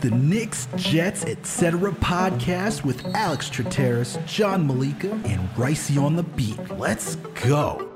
[0.00, 1.92] the Knicks, Jets, etc.
[1.92, 6.58] podcast with Alex Trateris, John Malika, and Ricey on the beat.
[6.78, 7.87] Let's go.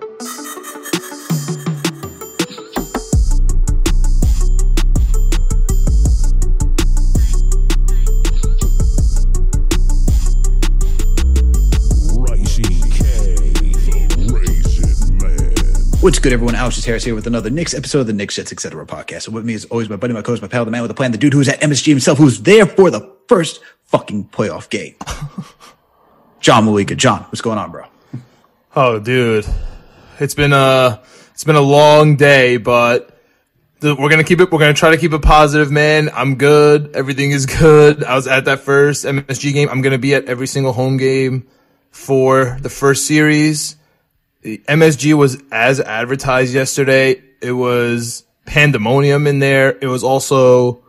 [16.03, 16.57] What's good, everyone?
[16.57, 18.84] Alex Harris here with another Knicks episode of the Knicks Jets Etc.
[18.87, 19.27] podcast.
[19.27, 20.95] And with me is always my buddy, my coach, my pal, the man with a
[20.95, 24.96] plan, the dude who's at MSG himself, who's there for the first fucking playoff game.
[26.41, 26.96] John Malika.
[26.96, 27.84] John, what's going on, bro?
[28.74, 29.46] Oh, dude,
[30.19, 31.01] it's been a
[31.34, 33.16] it's been a long day, but
[33.79, 34.51] the, we're gonna keep it.
[34.51, 36.10] We're gonna try to keep it positive, man.
[36.12, 36.96] I'm good.
[36.96, 38.02] Everything is good.
[38.02, 39.69] I was at that first MSG game.
[39.69, 41.46] I'm gonna be at every single home game
[41.93, 43.77] for the first series.
[44.42, 47.23] The MSG was as advertised yesterday.
[47.41, 49.78] It was pandemonium in there.
[49.80, 50.84] It was also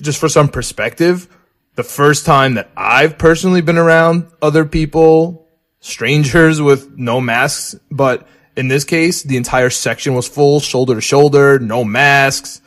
[0.00, 1.28] just for some perspective,
[1.74, 5.48] the first time that I've personally been around other people,
[5.80, 8.26] strangers with no masks, but
[8.56, 12.62] in this case, the entire section was full, shoulder to shoulder, no masks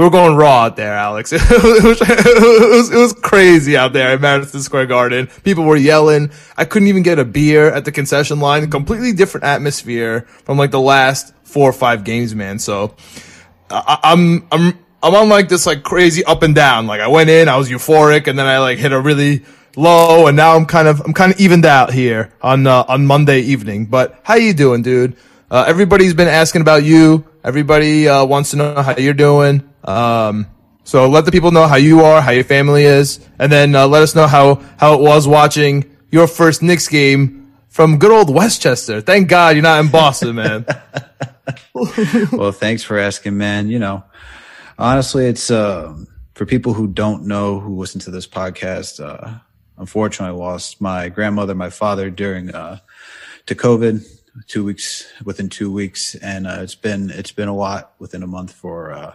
[0.00, 1.30] we were going raw out there, Alex.
[1.36, 5.26] It was, it was, it was crazy out there at Madison Square Garden.
[5.44, 6.30] People were yelling.
[6.56, 8.70] I couldn't even get a beer at the concession line.
[8.70, 12.58] Completely different atmosphere from like the last four or five games, man.
[12.58, 12.96] So
[13.68, 16.86] I, I'm, I'm, I'm on like this like crazy up and down.
[16.86, 19.44] Like I went in, I was euphoric, and then I like hit a really
[19.76, 23.04] low, and now I'm kind of, I'm kind of evened out here on, uh, on
[23.04, 23.84] Monday evening.
[23.84, 25.14] But how you doing, dude?
[25.50, 27.26] Uh, everybody's been asking about you.
[27.42, 29.68] Everybody, uh, wants to know how you're doing.
[29.84, 30.46] Um,
[30.84, 33.86] so let the people know how you are, how your family is, and then uh,
[33.86, 38.28] let us know how how it was watching your first Knicks game from good old
[38.28, 39.00] Westchester.
[39.00, 40.66] Thank God you're not in Boston, man.
[42.32, 43.68] well, thanks for asking, man.
[43.68, 44.04] You know,
[44.78, 45.96] honestly, it's uh,
[46.34, 49.02] for people who don't know who listen to this podcast.
[49.02, 49.38] Uh,
[49.78, 52.78] unfortunately, I lost my grandmother, my father during uh,
[53.46, 54.06] to COVID.
[54.46, 58.28] Two weeks within two weeks, and uh, it's been it's been a lot within a
[58.28, 59.14] month for uh,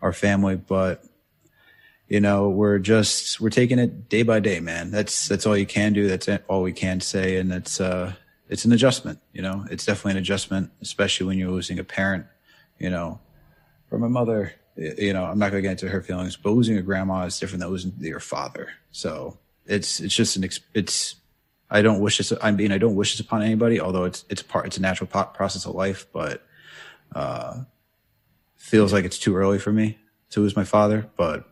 [0.00, 1.04] our family, but
[2.08, 4.90] you know, we're just we're taking it day by day, man.
[4.90, 6.06] That's that's all you can do.
[6.06, 8.12] That's all we can say, and it's uh
[8.48, 9.20] it's an adjustment.
[9.32, 12.26] You know, it's definitely an adjustment, especially when you're losing a parent.
[12.78, 13.20] You know,
[13.88, 16.82] for my mother, you know, I'm not gonna get into her feelings, but losing a
[16.82, 18.68] grandma is different than losing your father.
[18.90, 21.16] So it's it's just an it's.
[21.74, 22.32] I don't wish this.
[22.40, 23.80] I mean, I don't wish this upon anybody.
[23.80, 26.42] Although it's it's part it's a natural process of life, but
[27.14, 27.64] uh,
[28.56, 29.98] feels like it's too early for me
[30.30, 31.44] to lose my father, but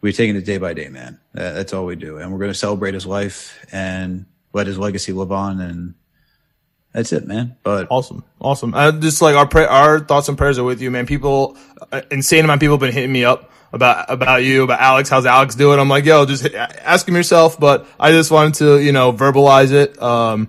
[0.00, 1.18] we're taking it day by day, man.
[1.32, 2.18] That's all we do.
[2.18, 5.60] And we're going to celebrate his life and let his legacy live on.
[5.60, 5.94] And
[6.92, 7.56] that's it, man.
[7.62, 8.22] But awesome.
[8.40, 8.74] Awesome.
[8.74, 11.06] Uh, just like our, pra- our thoughts and prayers are with you, man.
[11.06, 11.56] People,
[11.90, 15.08] uh, insane amount of people have been hitting me up about, about you, about Alex.
[15.08, 15.78] How's Alex doing?
[15.80, 17.58] I'm like, yo, just ask him yourself.
[17.58, 20.00] But I just wanted to, you know, verbalize it.
[20.00, 20.48] Um,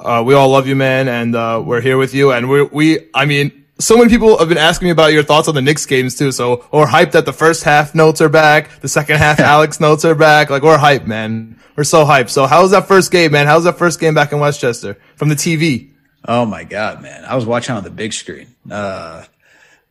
[0.00, 1.06] uh, we all love you, man.
[1.08, 2.32] And, uh, we're here with you.
[2.32, 5.46] And we, we, I mean, so many people have been asking me about your thoughts
[5.46, 6.32] on the Knicks games too.
[6.32, 8.80] So we're hyped that the first half notes are back.
[8.80, 10.48] The second half Alex notes are back.
[10.50, 11.60] Like we're hyped, man.
[11.76, 12.30] We're so hyped.
[12.30, 13.46] So how was that first game, man?
[13.46, 15.90] How was that first game back in Westchester from the TV?
[16.26, 17.24] Oh my God, man.
[17.24, 18.54] I was watching on the big screen.
[18.70, 19.24] Uh,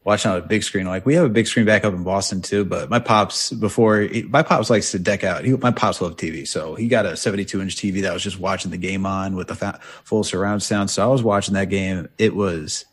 [0.04, 0.86] watching on a big screen.
[0.86, 4.08] Like we have a big screen back up in Boston too, but my pops before
[4.28, 5.46] my pops likes to deck out.
[5.46, 8.40] He, my pops love TV, so he got a 72 inch TV that was just
[8.40, 10.90] watching the game on with the full surround sound.
[10.90, 12.10] So I was watching that game.
[12.18, 12.86] It was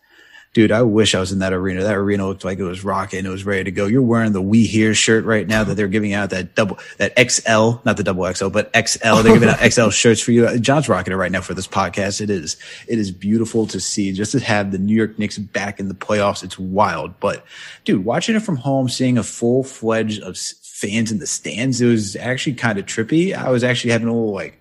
[0.52, 1.82] dude, I wish I was in that arena.
[1.82, 3.24] That arena looked like it was rocking.
[3.24, 3.86] It was ready to go.
[3.86, 7.12] You're wearing the We Here shirt right now that they're giving out that double, that
[7.18, 9.22] XL, not the double XL, but XL.
[9.22, 10.58] They're giving out XL shirts for you.
[10.58, 12.20] John's rocking it right now for this podcast.
[12.20, 12.56] It is,
[12.88, 15.94] it is beautiful to see just to have the New York Knicks back in the
[15.94, 16.42] playoffs.
[16.42, 17.18] It's wild.
[17.20, 17.44] But
[17.84, 21.86] dude, watching it from home, seeing a full fledged of fans in the stands, it
[21.86, 23.34] was actually kind of trippy.
[23.34, 24.60] I was actually having a little like,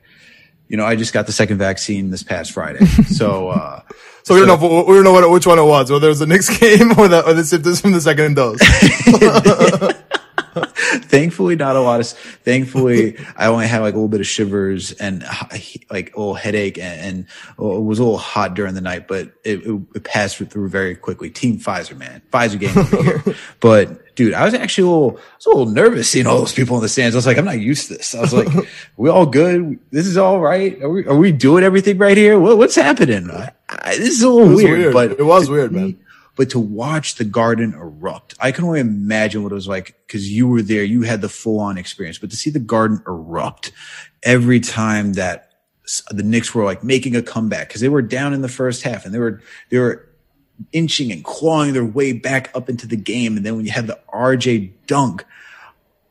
[0.68, 2.86] you know, I just got the second vaccine this past Friday.
[3.08, 3.82] So, uh,
[4.30, 6.20] so we don't know, we don't know what, which one it was, whether it was
[6.20, 8.60] the Knicks game or the, or the symptoms from the second dose.
[11.06, 14.92] thankfully, not a lot of, thankfully, I only had like a little bit of shivers
[14.92, 15.26] and
[15.90, 17.26] like a little headache and, and
[17.58, 20.96] it was a little hot during the night, but it, it, it passed through very
[20.96, 21.32] quickly.
[21.32, 22.22] Team Pfizer, man.
[22.32, 23.24] Pfizer game over here.
[23.60, 26.54] But dude, I was actually a little, I was a little nervous seeing all those
[26.54, 27.16] people in the stands.
[27.16, 28.14] I was like, I'm not used to this.
[28.14, 28.48] I was like,
[28.96, 29.80] we all good.
[29.90, 30.80] This is all right.
[30.84, 32.40] Are we, are we doing everything right here?
[32.40, 33.32] What, what's happening?
[33.32, 36.00] I, I, this is a little weird, weird, but it was weird, man.
[36.36, 40.32] But to watch the garden erupt, I can only imagine what it was like because
[40.32, 40.84] you were there.
[40.84, 43.72] You had the full on experience, but to see the garden erupt
[44.24, 45.52] every time that
[46.12, 49.06] the Knicks were like making a comeback because they were down in the first half
[49.06, 50.08] and they were, they were
[50.72, 53.36] inching and clawing their way back up into the game.
[53.36, 55.26] And then when you had the RJ dunk,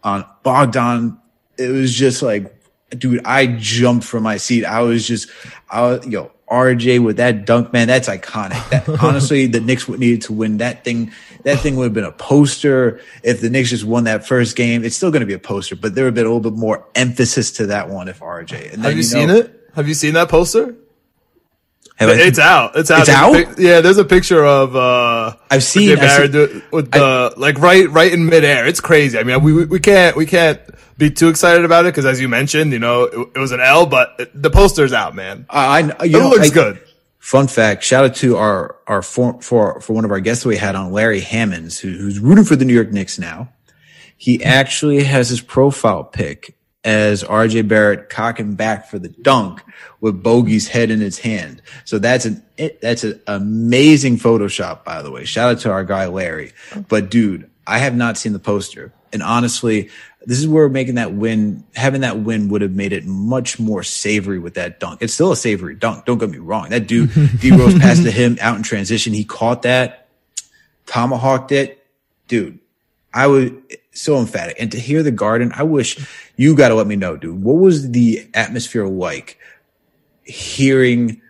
[0.02, 1.18] on Bogdan.
[1.56, 2.54] It was just like,
[2.90, 4.64] dude, I jumped from my seat.
[4.64, 5.28] I was just,
[5.68, 8.68] I was, yo, RJ with that dunk, man, that's iconic.
[8.70, 11.12] That, honestly, the Knicks would needed to win that thing.
[11.44, 13.00] That thing would have been a poster.
[13.22, 15.76] If the Knicks just won that first game, it's still going to be a poster,
[15.76, 18.72] but there would have been a little bit more emphasis to that one if RJ.
[18.72, 19.70] And then, have you, you know, seen it?
[19.74, 20.74] Have you seen that poster?
[21.98, 22.76] Have it's out.
[22.76, 23.00] It's out.
[23.00, 23.32] It's out.
[23.32, 24.76] Pic- yeah, there's a picture of.
[24.76, 28.66] uh I've seen, I've seen with the I, like right right in midair.
[28.68, 29.18] It's crazy.
[29.18, 30.60] I mean, we we can't we can't
[30.96, 33.58] be too excited about it because, as you mentioned, you know, it, it was an
[33.60, 35.46] L, but it, the poster's out, man.
[35.50, 36.80] I, I you it know, looks I, good.
[37.18, 40.56] Fun fact: shout out to our our for for, for one of our guests we
[40.56, 43.48] had on, Larry Hammonds, who, who's rooting for the New York Knicks now.
[44.16, 46.56] He actually has his profile pic
[46.88, 49.62] as RJ Barrett cocking back for the dunk
[50.00, 51.61] with Bogey's head in his hand.
[51.85, 52.43] So that's an
[52.81, 55.26] that's an amazing Photoshop, by the way.
[55.26, 56.52] Shout out to our guy Larry.
[56.88, 59.90] But dude, I have not seen the poster, and honestly,
[60.25, 63.82] this is where making that win, having that win would have made it much more
[63.82, 65.02] savory with that dunk.
[65.02, 66.06] It's still a savory dunk.
[66.06, 66.70] Don't get me wrong.
[66.70, 69.12] That dude, D Rose passed to him out in transition.
[69.12, 70.08] He caught that,
[70.87, 71.85] tomahawked it.
[72.29, 72.61] Dude,
[73.12, 73.50] I was
[74.00, 74.56] so emphatic.
[74.58, 75.98] And to hear the garden, I wish
[76.36, 77.42] you got to let me know, dude.
[77.42, 79.38] What was the atmosphere like
[80.24, 81.20] hearing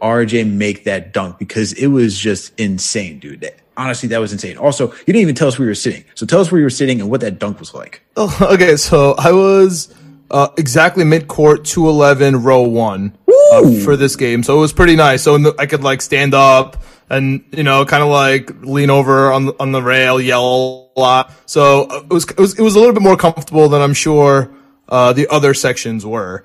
[0.00, 1.38] RJ make that dunk?
[1.38, 4.58] Because it was just insane, dude honestly, that was insane.
[4.58, 6.04] Also, you didn't even tell us where you were sitting.
[6.14, 8.02] So tell us where you were sitting and what that dunk was like.
[8.16, 8.76] Oh, okay.
[8.76, 9.94] So I was
[10.30, 13.16] uh, exactly mid court, 211, row one
[13.52, 14.42] uh, for this game.
[14.42, 15.22] So it was pretty nice.
[15.22, 19.32] So the, I could like stand up and, you know, kind of like lean over
[19.32, 21.32] on, on the rail, yell a lot.
[21.46, 24.50] So it was, it was, it was a little bit more comfortable than I'm sure,
[24.88, 26.44] uh, the other sections were.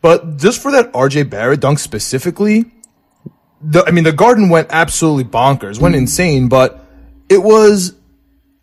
[0.00, 2.64] But just for that RJ Barrett dunk specifically,
[3.60, 6.84] the, I mean, the garden went absolutely bonkers, went insane, but
[7.28, 7.94] it was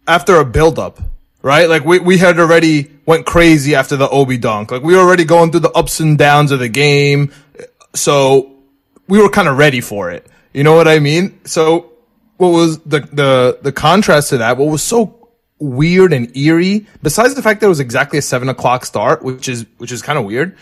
[0.08, 1.00] after a buildup,
[1.42, 1.70] right?
[1.70, 4.72] Like we, we had already went crazy after the Obi dunk.
[4.72, 7.32] Like we were already going through the ups and downs of the game.
[7.96, 8.58] So
[9.08, 10.28] we were kind of ready for it.
[10.54, 11.40] You know what I mean?
[11.46, 11.92] So
[12.38, 14.58] what was the, the, the contrast to that?
[14.58, 15.30] What was so
[15.60, 19.50] weird and eerie, besides the fact that it was exactly a seven o'clock start, which
[19.50, 20.58] is, which is kind of weird.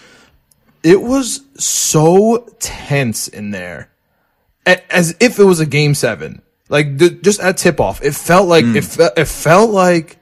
[0.84, 3.90] It was so tense in there
[4.66, 6.42] as if it was a game seven.
[6.70, 8.76] Like just at tip off, it felt like mm.
[8.76, 10.20] it, fe- it felt like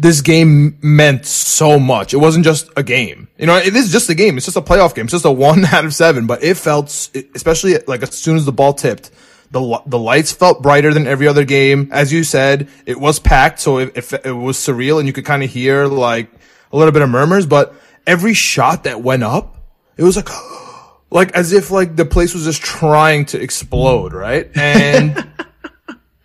[0.00, 2.14] this game meant so much.
[2.14, 3.28] It wasn't just a game.
[3.36, 4.38] You know, it is just a game.
[4.38, 5.04] It's just a playoff game.
[5.04, 6.86] It's just a one out of seven, but it felt,
[7.34, 9.10] especially like as soon as the ball tipped,
[9.50, 11.90] the, the lights felt brighter than every other game.
[11.92, 13.60] As you said, it was packed.
[13.60, 16.30] So it, it, it was surreal and you could kind of hear like
[16.72, 17.74] a little bit of murmurs, but
[18.06, 19.58] every shot that went up,
[19.98, 20.30] it was like,
[21.10, 24.50] like as if like the place was just trying to explode, right?
[24.56, 25.30] And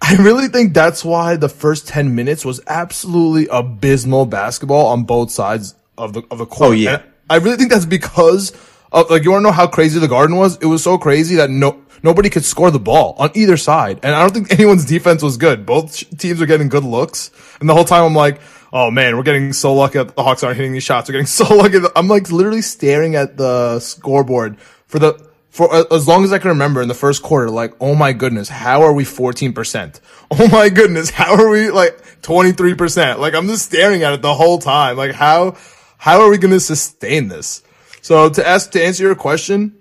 [0.07, 5.31] I really think that's why the first 10 minutes was absolutely abysmal basketball on both
[5.31, 6.69] sides of the of the court.
[6.69, 6.97] Oh yeah.
[6.97, 8.51] And I really think that's because
[8.91, 10.57] of like you want to know how crazy the garden was?
[10.57, 13.99] It was so crazy that no nobody could score the ball on either side.
[14.03, 15.65] And I don't think anyone's defense was good.
[15.65, 17.31] Both teams were getting good looks.
[17.59, 18.39] And the whole time I'm like,
[18.71, 21.09] oh man, we're getting so lucky that the Hawks aren't hitting these shots.
[21.09, 21.79] We're getting so lucky.
[21.95, 25.24] I'm like literally staring at the scoreboard for the
[25.55, 28.49] for as long as I can remember in the first quarter, like, oh my goodness,
[28.49, 30.01] how are we 14%?
[30.31, 33.19] Oh my goodness, how are we like 23%?
[33.19, 34.97] Like, I'm just staring at it the whole time.
[34.97, 35.55] Like, how,
[35.97, 37.61] how are we going to sustain this?
[38.01, 39.77] So to ask, to answer your question,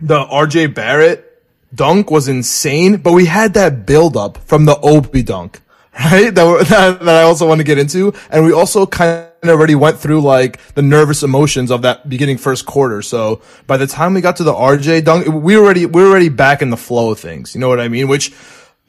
[0.00, 1.24] the RJ Barrett
[1.72, 5.60] dunk was insane, but we had that build up from the Obi dunk,
[5.98, 6.34] right?
[6.34, 8.12] That, that, that I also want to get into.
[8.30, 12.38] And we also kind of already went through like the nervous emotions of that beginning
[12.38, 13.02] first quarter.
[13.02, 16.28] So by the time we got to the RJ dunk, we already, we were already
[16.28, 17.54] back in the flow of things.
[17.54, 18.08] You know what I mean?
[18.08, 18.32] Which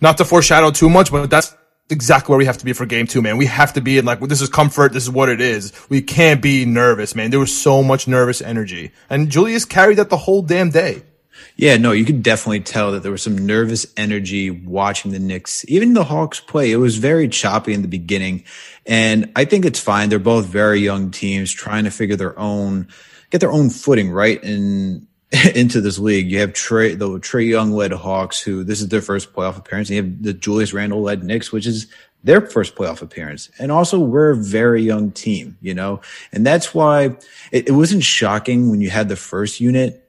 [0.01, 1.55] not to foreshadow too much, but that's
[1.89, 3.37] exactly where we have to be for game two, man.
[3.37, 4.93] We have to be in like, this is comfort.
[4.93, 5.73] This is what it is.
[5.89, 7.31] We can't be nervous, man.
[7.31, 11.03] There was so much nervous energy and Julius carried that the whole damn day.
[11.55, 15.65] Yeah, no, you could definitely tell that there was some nervous energy watching the Knicks,
[15.67, 16.71] even the Hawks play.
[16.71, 18.43] It was very choppy in the beginning.
[18.85, 20.09] And I think it's fine.
[20.09, 22.87] They're both very young teams trying to figure their own,
[23.29, 25.07] get their own footing right in,
[25.55, 26.29] into this league.
[26.29, 29.89] You have Trae, the Trae Young led Hawks, who this is their first playoff appearance.
[29.89, 31.87] And you have the Julius Randle led Knicks, which is
[32.23, 33.49] their first playoff appearance.
[33.59, 37.17] And also we're a very young team, you know, and that's why
[37.51, 40.02] it, it wasn't shocking when you had the first unit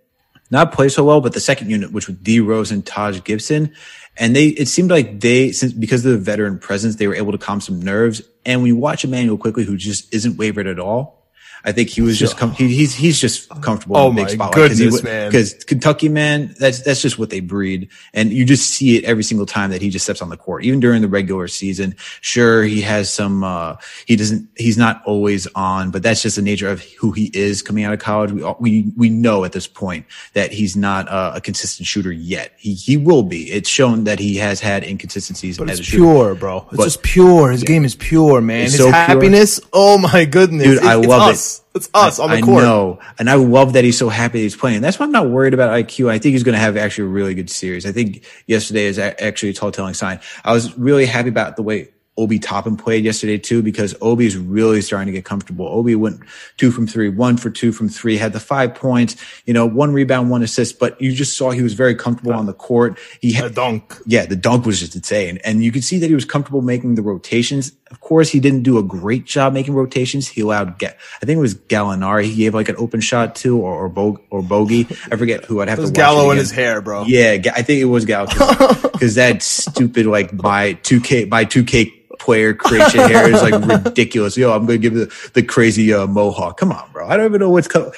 [0.55, 3.75] not play so well, but the second unit, which was D Rose and Taj Gibson.
[4.17, 7.33] And they, it seemed like they, since because of the veteran presence, they were able
[7.33, 8.23] to calm some nerves.
[8.47, 11.24] And when you watch Immanuel Quickley, who just isn't wavered at all,
[11.67, 14.31] I think he was just com- he, he's he's just comfortable Oh in my big
[14.35, 15.31] spot goodness, man.
[15.31, 19.23] Because Kentucky, man, that's that's just what they breed, and you just see it every
[19.25, 20.65] single time that he just steps on the court.
[20.65, 23.43] Even during the regular season, sure he has some.
[23.43, 24.49] uh He doesn't.
[24.57, 27.95] He's not always on, but that's just the nature of who he is coming out
[27.95, 28.31] of college.
[28.33, 30.05] We all- we we know at this point
[30.35, 32.53] that he's not uh, a consistent shooter yet.
[32.59, 33.51] He he will be.
[33.51, 36.67] It's shown that he has had inconsistencies But it's pure, bro.
[36.69, 37.51] It's But- just pure.
[37.53, 38.65] His game is pure, man.
[38.65, 38.93] It's His so pure.
[38.93, 39.61] happiness.
[39.73, 41.54] Oh my goodness, Dude, It's- I love us.
[41.75, 42.63] It's us on the I court.
[42.63, 43.01] know.
[43.19, 44.81] And I love that he's so happy that he's playing.
[44.81, 46.09] That's why I'm not worried about IQ.
[46.09, 47.85] I think he's going to have actually a really good series.
[47.85, 50.21] I think yesterday is actually a tall telling sign.
[50.45, 54.37] I was really happy about the way Obi Toppin played yesterday too, because Obi is
[54.37, 55.67] really starting to get comfortable.
[55.67, 56.21] Obi went
[56.59, 59.17] two from three, one for two from three, had the five points,
[59.47, 62.47] you know, one rebound, one assist, but you just saw he was very comfortable on
[62.47, 63.01] the court.
[63.21, 63.97] He had A dunk.
[64.07, 65.41] yeah, the dunk was just insane.
[65.45, 67.73] And you could see that he was comfortable making the rotations.
[67.91, 70.27] Of course, he didn't do a great job making rotations.
[70.27, 72.25] He allowed, Ga- I think it was Gallinari.
[72.25, 74.87] He gave like an open shot to, or, or, Bo- or Bogey.
[75.13, 76.07] I forget who I'd have It was to watch.
[76.07, 77.05] Gallo in his hair, bro.
[77.05, 78.27] Yeah, I think it was Gallo.
[78.27, 84.37] Cause that stupid, like, by 2K, by 2K player creation hair is like ridiculous.
[84.37, 86.57] Yo, I'm going to give the, the crazy, uh, mohawk.
[86.57, 87.07] Come on, bro.
[87.07, 87.93] I don't even know what's coming.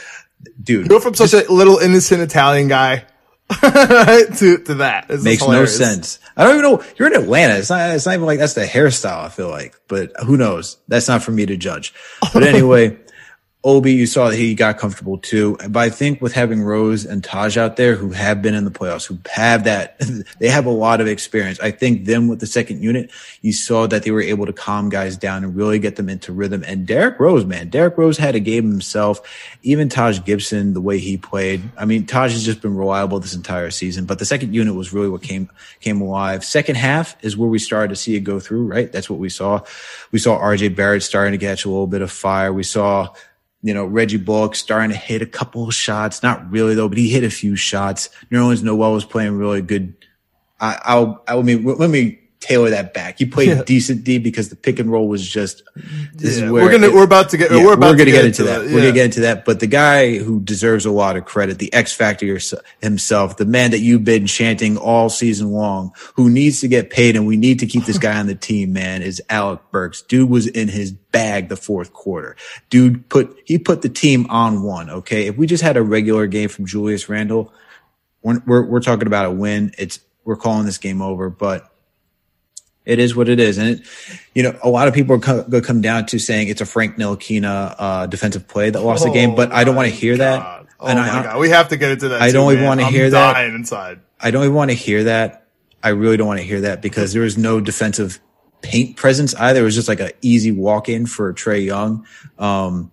[0.62, 0.88] Dude.
[0.88, 3.04] Go from such a little innocent Italian guy
[3.60, 5.06] to to that.
[5.22, 6.18] Makes no sense.
[6.36, 6.84] I don't even know.
[6.96, 7.56] You're in Atlanta.
[7.56, 7.90] It's not.
[7.90, 9.24] It's not even like that's the hairstyle.
[9.24, 10.78] I feel like, but who knows?
[10.88, 11.94] That's not for me to judge.
[12.34, 12.98] But anyway,
[13.66, 15.58] Obi, you saw that he got comfortable too.
[15.68, 18.70] But I think with having Rose and Taj out there, who have been in the
[18.70, 20.00] playoffs, who have that,
[20.38, 21.58] they have a lot of experience.
[21.58, 23.10] I think them with the second unit,
[23.42, 26.32] you saw that they were able to calm guys down and really get them into
[26.32, 26.62] rhythm.
[26.64, 29.20] And Derrick Rose, man, Derrick Rose had a game himself.
[29.64, 31.60] Even Taj Gibson, the way he played.
[31.76, 34.92] I mean, Taj has just been reliable this entire season, but the second unit was
[34.92, 36.44] really what came came alive.
[36.44, 38.66] Second half is where we started to see it go through.
[38.66, 39.62] Right, that's what we saw.
[40.12, 42.52] We saw RJ Barrett starting to catch a little bit of fire.
[42.52, 43.12] We saw
[43.66, 46.22] you know, Reggie Bullock starting to hit a couple of shots.
[46.22, 48.10] Not really though, but he hit a few shots.
[48.30, 49.92] Nerlens Noel was playing really good.
[50.60, 53.18] I, I'll, I mean, let me tailor that back.
[53.20, 53.62] You played Yeah.
[53.64, 55.62] decent D because the pick and roll was just,
[56.14, 58.04] this Yeah, is where we're gonna it- we're about to get yeah, we're about gonna
[58.06, 58.62] to get, into that.
[58.62, 58.70] it.
[58.72, 59.44] We're gonna get into that.
[59.44, 62.38] But the guy who deserves a lot of credit, the X Factor
[62.80, 67.16] himself, the man that you've been chanting all season long, who needs to get paid,
[67.16, 68.72] and we need to keep this guy on the team.
[68.72, 70.02] Man, is Alec Burks.
[70.02, 72.36] Dude was in his bag the fourth quarter.
[72.70, 74.90] Dude put he put the team on one.
[74.90, 77.52] Okay, if we just had a regular game from Julius Randle,
[78.22, 79.72] we're we're, we're talking about a win.
[79.78, 81.70] It's we're calling this game over, but
[82.86, 83.58] it is what it is.
[83.58, 83.80] And, it,
[84.34, 86.60] you know, a lot of people are co- going to come down to saying it's
[86.60, 89.94] a Frank Ntilikina uh, defensive play that lost the game, but I don't want to
[89.94, 90.66] hear that.
[90.78, 92.22] Oh And my I- god, we have to get into that.
[92.22, 93.44] I too, don't even wanna I'm hear that.
[93.46, 94.00] inside.
[94.20, 95.46] I don't even want to hear that.
[95.82, 98.18] I really don't want to hear that because there was no defensive
[98.62, 99.60] paint presence either.
[99.60, 102.06] It was just like an easy walk in for Trae Young.
[102.38, 102.90] Um,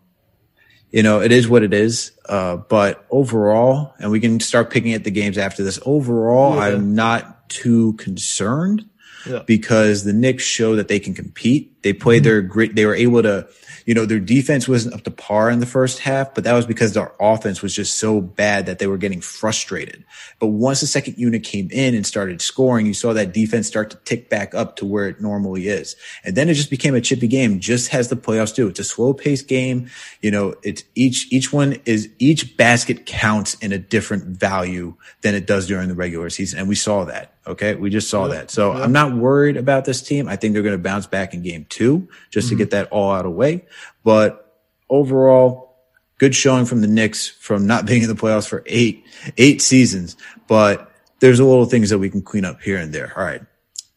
[0.91, 2.11] you know, it is what it is.
[2.29, 5.79] Uh, but overall, and we can start picking at the games after this.
[5.85, 6.61] Overall, Yeah.
[6.75, 8.87] I'm not too concerned
[9.25, 9.43] Yeah.
[9.45, 11.81] because the Knicks show that they can compete.
[11.83, 12.23] They played mm-hmm.
[12.23, 12.75] their grit.
[12.75, 13.47] They were able to,
[13.85, 16.65] you know, their defense wasn't up to par in the first half, but that was
[16.65, 20.03] because their offense was just so bad that they were getting frustrated.
[20.39, 23.89] But once the second unit came in and started scoring, you saw that defense start
[23.91, 25.95] to tick back up to where it normally is.
[26.23, 28.67] And then it just became a chippy game, just as the playoffs do.
[28.67, 29.89] It's a slow paced game.
[30.21, 35.35] You know, it's each, each one is, each basket counts in a different value than
[35.35, 36.59] it does during the regular season.
[36.59, 37.32] And we saw that.
[37.45, 37.75] Okay.
[37.75, 38.51] We just saw that.
[38.51, 40.27] So I'm not worried about this team.
[40.27, 42.59] I think they're going to bounce back in game two just to mm-hmm.
[42.59, 43.65] get that all out of the way.
[44.03, 44.59] But
[44.89, 45.75] overall,
[46.17, 49.05] good showing from the Knicks from not being in the playoffs for eight,
[49.37, 50.15] eight seasons.
[50.47, 53.13] But there's a little things that we can clean up here and there.
[53.15, 53.41] All right.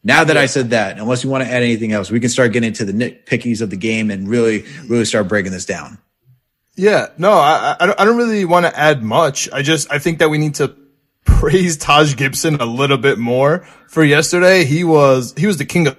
[0.03, 2.53] Now that I said that, unless you want to add anything else, we can start
[2.53, 5.97] getting into the nitpickies of the game and really, really start breaking this down.
[6.75, 9.49] Yeah, no, I, I don't, I don't really want to add much.
[9.51, 10.73] I just, I think that we need to
[11.27, 14.63] praise Taj Gibson a little bit more for yesterday.
[14.63, 15.97] He was, he was the king of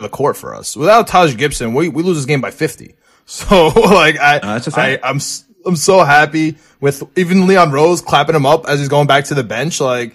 [0.00, 0.76] the court for us.
[0.76, 2.96] Without Taj Gibson, we, we lose this game by 50.
[3.24, 4.98] So like, I, a I.
[5.04, 5.20] I'm,
[5.64, 9.34] I'm so happy with even Leon Rose clapping him up as he's going back to
[9.34, 9.80] the bench.
[9.80, 10.14] Like,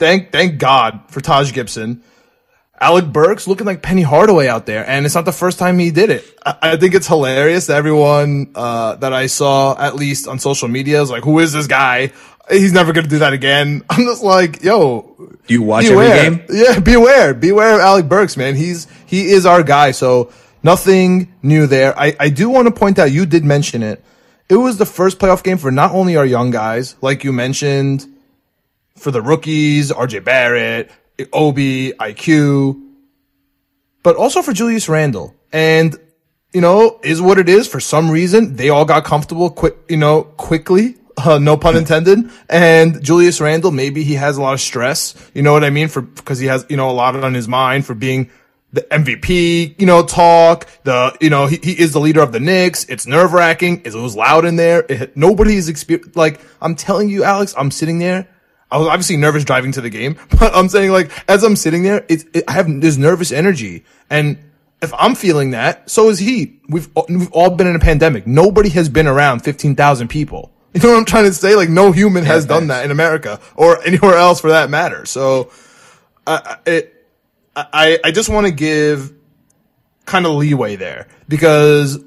[0.00, 2.02] thank, thank God for Taj Gibson.
[2.80, 5.92] Alec Burks looking like Penny Hardaway out there, and it's not the first time he
[5.92, 6.38] did it.
[6.44, 10.66] I, I think it's hilarious that everyone uh, that I saw, at least on social
[10.66, 12.12] media, is like, "Who is this guy?
[12.50, 15.14] He's never gonna do that again." I'm just like, "Yo,
[15.46, 16.12] Do you watch beware.
[16.12, 16.46] every game?
[16.50, 18.54] Yeah, beware, beware of Alec Burks, man.
[18.54, 19.92] He's he is our guy.
[19.92, 20.32] So
[20.62, 21.98] nothing new there.
[21.98, 23.10] I I do want to point out.
[23.12, 24.04] You did mention it.
[24.48, 28.06] It was the first playoff game for not only our young guys, like you mentioned,
[28.96, 30.90] for the rookies, RJ Barrett,
[31.32, 32.80] Obi, IQ,
[34.02, 35.34] but also for Julius Randle.
[35.52, 35.96] And
[36.52, 37.66] you know, is what it is.
[37.66, 40.96] For some reason, they all got comfortable quick, you know, quickly.
[41.16, 42.30] Uh, no pun intended.
[42.48, 45.14] And Julius Randle, maybe he has a lot of stress.
[45.34, 45.88] You know what I mean?
[45.88, 48.30] For, cause he has, you know, a lot on his mind for being
[48.72, 50.66] the MVP, you know, talk.
[50.82, 52.84] The, you know, he, he is the leader of the Knicks.
[52.86, 53.82] It's nerve wracking.
[53.84, 54.84] It was loud in there.
[54.88, 56.16] It, nobody's experienced.
[56.16, 58.28] Like, I'm telling you, Alex, I'm sitting there.
[58.70, 61.84] I was obviously nervous driving to the game, but I'm saying like, as I'm sitting
[61.84, 63.84] there, it's, it, I have this nervous energy.
[64.10, 64.38] And
[64.82, 66.60] if I'm feeling that, so is he.
[66.68, 68.26] We've, we've all been in a pandemic.
[68.26, 70.50] Nobody has been around 15,000 people.
[70.74, 71.54] You know what I'm trying to say?
[71.54, 75.06] Like no human has done that in America or anywhere else for that matter.
[75.06, 75.52] So,
[76.26, 76.90] uh, it,
[77.54, 79.12] I, I just want to give
[80.04, 82.02] kind of leeway there because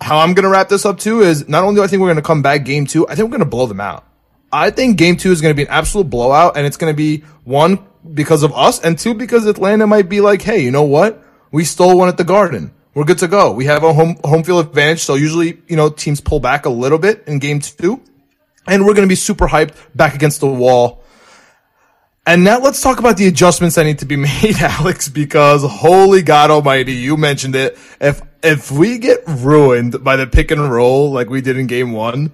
[0.00, 2.08] how I'm going to wrap this up too is not only do I think we're
[2.08, 4.06] going to come back game two, I think we're going to blow them out.
[4.52, 6.96] I think game two is going to be an absolute blowout and it's going to
[6.96, 7.78] be one
[8.12, 11.24] because of us and two because Atlanta might be like, Hey, you know what?
[11.50, 12.74] We stole one at the garden.
[12.94, 13.52] We're good to go.
[13.52, 15.00] We have a home, home field advantage.
[15.00, 18.02] So usually, you know, teams pull back a little bit in game two
[18.66, 21.02] and we're going to be super hyped back against the wall
[22.24, 26.22] and now let's talk about the adjustments that need to be made, Alex, because holy
[26.22, 27.76] God almighty, you mentioned it.
[28.00, 31.92] If, if we get ruined by the pick and roll like we did in game
[31.92, 32.32] one,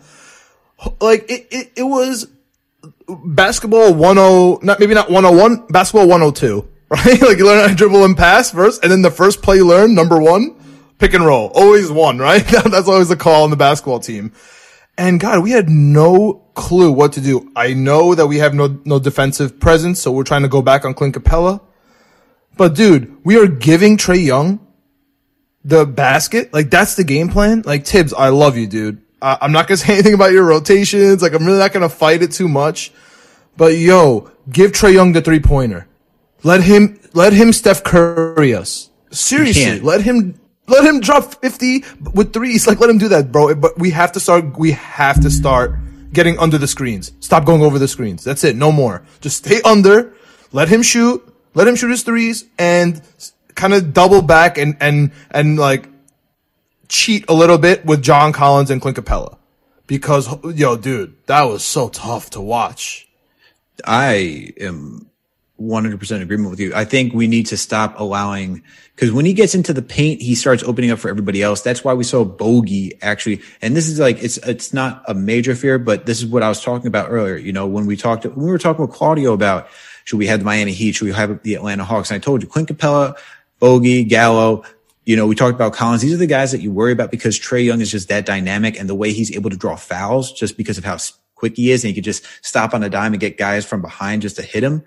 [1.00, 2.28] like it, it, it was
[3.08, 7.20] basketball 10, not, maybe not 101, basketball 102, right?
[7.20, 9.66] like you learn how to dribble and pass first, and then the first play you
[9.66, 10.56] learn, number one,
[10.98, 11.50] pick and roll.
[11.54, 12.44] Always one, right?
[12.46, 14.32] That's always the call on the basketball team.
[14.96, 17.52] And God, we had no clue what to do.
[17.54, 20.84] I know that we have no, no defensive presence, so we're trying to go back
[20.84, 21.60] on Clint Capela.
[22.56, 24.66] But dude, we are giving Trae Young
[25.64, 26.52] the basket.
[26.52, 27.62] Like that's the game plan.
[27.64, 29.02] Like Thibs, I love you, dude.
[29.20, 31.22] I, I'm not gonna say anything about your rotations.
[31.22, 32.92] Like I'm really not gonna fight it too much.
[33.56, 35.87] But yo, give Trae Young the three pointer.
[36.42, 38.90] Let him, let him Steph Curry us.
[39.10, 42.66] Seriously, let him let him drop 50 with threes.
[42.66, 43.54] Like, let him do that, bro.
[43.54, 45.76] But we have to start, we have to start
[46.12, 47.12] getting under the screens.
[47.20, 48.22] Stop going over the screens.
[48.22, 48.54] That's it.
[48.54, 49.02] No more.
[49.20, 50.14] Just stay under.
[50.52, 51.24] Let him shoot.
[51.54, 53.00] Let him shoot his threes and
[53.54, 55.88] kind of double back and, and, and like
[56.88, 59.38] cheat a little bit with John Collins and Clint Capela.
[59.86, 63.08] Because, yo, dude, that was so tough to watch.
[63.86, 65.08] I am
[65.60, 66.72] 100% agreement with you.
[66.74, 68.62] I think we need to stop allowing,
[68.94, 71.62] because when he gets into the paint, he starts opening up for everybody else.
[71.62, 75.54] That's why we saw Bogey actually, and this is like, it's, it's not a major
[75.54, 77.36] fear, but this is what I was talking about earlier.
[77.36, 79.68] You know, when we talked, when we were talking with Claudio about,
[80.04, 80.94] should we have the Miami Heat?
[80.94, 82.10] Should we have the Atlanta Hawks?
[82.10, 83.18] And I told you, Clint Capela,
[83.58, 84.64] Bogey, Gallo,
[85.04, 86.02] you know, we talked about Collins.
[86.02, 88.78] These are the guys that you worry about because Trae Young is just that dynamic
[88.78, 90.98] and the way he's able to draw fouls just because of how
[91.34, 91.82] quick he is.
[91.82, 94.42] And he could just stop on a dime and get guys from behind just to
[94.42, 94.84] hit him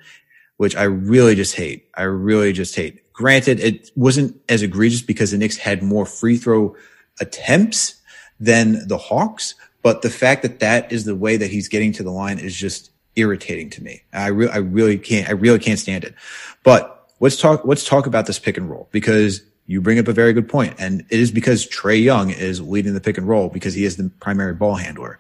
[0.62, 1.88] which I really just hate.
[1.96, 3.12] I really just hate.
[3.14, 6.76] Granted, it wasn't as egregious because the Knicks had more free throw
[7.20, 7.96] attempts
[8.40, 12.04] than the Hawks, but the fact that that is the way that he's getting to
[12.04, 14.04] the line is just irritating to me.
[14.14, 16.14] I really, I really can't, I really can't stand it.
[16.62, 20.14] But let's talk, let's talk about this pick and roll because you bring up a
[20.14, 23.50] very good point, and it is because Trae Young is leading the pick and roll
[23.50, 25.18] because he is the primary ball handler.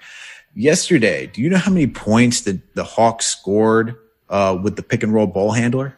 [0.53, 3.97] Yesterday, do you know how many points the, the Hawks scored
[4.31, 5.95] uh, with the pick and roll ball handler?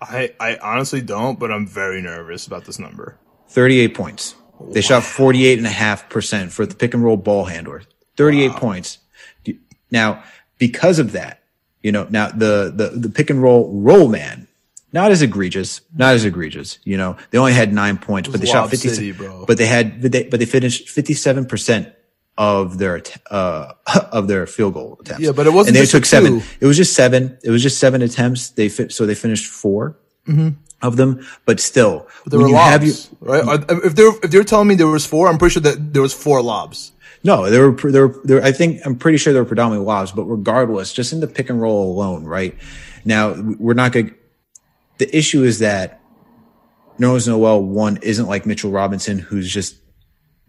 [0.00, 3.18] I, I honestly don't, but I'm very nervous about this number.
[3.48, 4.36] 38 points.
[4.60, 5.00] They wow.
[5.00, 7.82] shot 48.5% for the pick and roll ball handler.
[8.16, 8.58] 38 wow.
[8.58, 8.98] points.
[9.90, 10.22] Now,
[10.58, 11.42] because of that,
[11.82, 14.48] you know, now the, the, the pick and roll roll man,
[14.92, 18.46] not as egregious, not as egregious, you know, they only had nine points, but they
[18.46, 19.12] shot 50, City,
[19.46, 21.94] but they had, but they, but they finished 57%
[22.38, 23.72] of their uh
[24.12, 25.22] of their field goal attempts.
[25.22, 25.76] Yeah, but it wasn't.
[25.76, 26.42] And they took seven.
[26.60, 27.38] It was just seven.
[27.42, 28.50] It was just seven attempts.
[28.50, 29.96] They fit, so they finished 4
[30.26, 30.48] mm-hmm.
[30.82, 31.26] of them.
[31.44, 33.64] But still, but there were lobs, you, right?
[33.68, 36.14] If they're if they're telling me there was four, I'm pretty sure that there was
[36.14, 36.92] four lobs.
[37.24, 38.42] No, there were there were there.
[38.42, 40.12] I think I'm pretty sure there were predominantly lobs.
[40.12, 42.54] But regardless, just in the pick and roll alone, right
[43.04, 44.14] now we're not going.
[44.98, 46.00] The issue is that
[46.98, 49.76] Nerlens Noel one isn't like Mitchell Robinson, who's just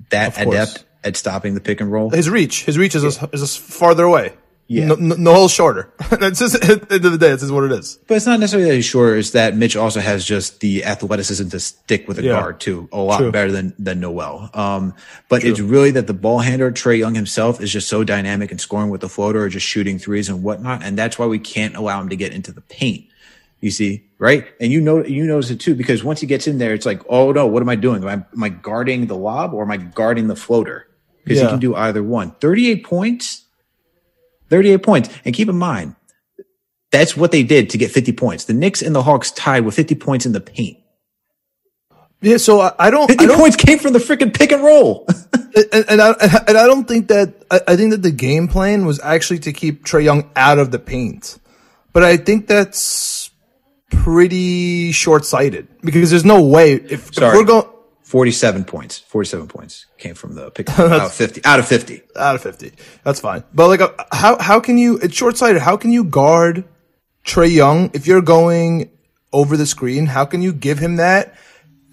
[0.10, 2.10] that adept at stopping the pick and roll.
[2.10, 3.28] His reach, his reach is yeah.
[3.32, 4.34] is a farther away.
[4.70, 5.94] Yeah, no, no, no hole shorter.
[6.10, 8.00] That's just at the end of the day, this is what it is.
[8.08, 9.16] But it's not necessarily that he's shorter.
[9.16, 12.34] It's that Mitch also has just the athleticism to stick with a yeah.
[12.34, 13.32] guard too, a lot True.
[13.32, 14.50] better than than Noel.
[14.54, 14.94] Um,
[15.30, 15.52] but True.
[15.52, 18.90] it's really that the ball handler Trae Young himself is just so dynamic and scoring
[18.90, 22.02] with the floater or just shooting threes and whatnot, and that's why we can't allow
[22.02, 23.06] him to get into the paint.
[23.60, 24.48] You see, right?
[24.62, 27.02] And you know, you notice it too, because once he gets in there, it's like,
[27.10, 28.04] oh no, what am I doing?
[28.04, 30.88] Am I, am I guarding the lob or am I guarding the floater?
[31.28, 31.48] because yeah.
[31.48, 32.32] he can do either one.
[32.39, 33.46] 38 points,
[34.50, 35.10] 38 points.
[35.26, 35.96] And keep in mind,
[36.89, 38.46] that's what they did to get 50 points.
[38.46, 40.78] The Knicks and the Hawks tied with 50 points in the paint.
[42.22, 43.08] Yeah, so I, I don't.
[43.08, 45.06] 50 I don't points came from the freaking pick and roll.
[45.74, 46.12] and, and I
[46.48, 49.54] and I don't think that I, I think that the game plan was actually to
[49.54, 51.38] keep Trae Young out of the paint,
[51.93, 52.78] but I think that's
[53.89, 57.67] pretty short sighted because there's no way if, if we're going
[58.08, 59.00] 47 points.
[59.00, 61.41] 47 points came from the pick out of 50.
[61.43, 62.02] Out of 50.
[62.15, 62.71] out of fifty,
[63.04, 63.43] that's fine.
[63.54, 64.97] But like, uh, how how can you?
[65.00, 65.62] It's short sighted.
[65.62, 66.63] How can you guard
[67.26, 68.91] Trae Young if you're going
[69.34, 70.06] over the screen?
[70.06, 71.36] How can you give him that?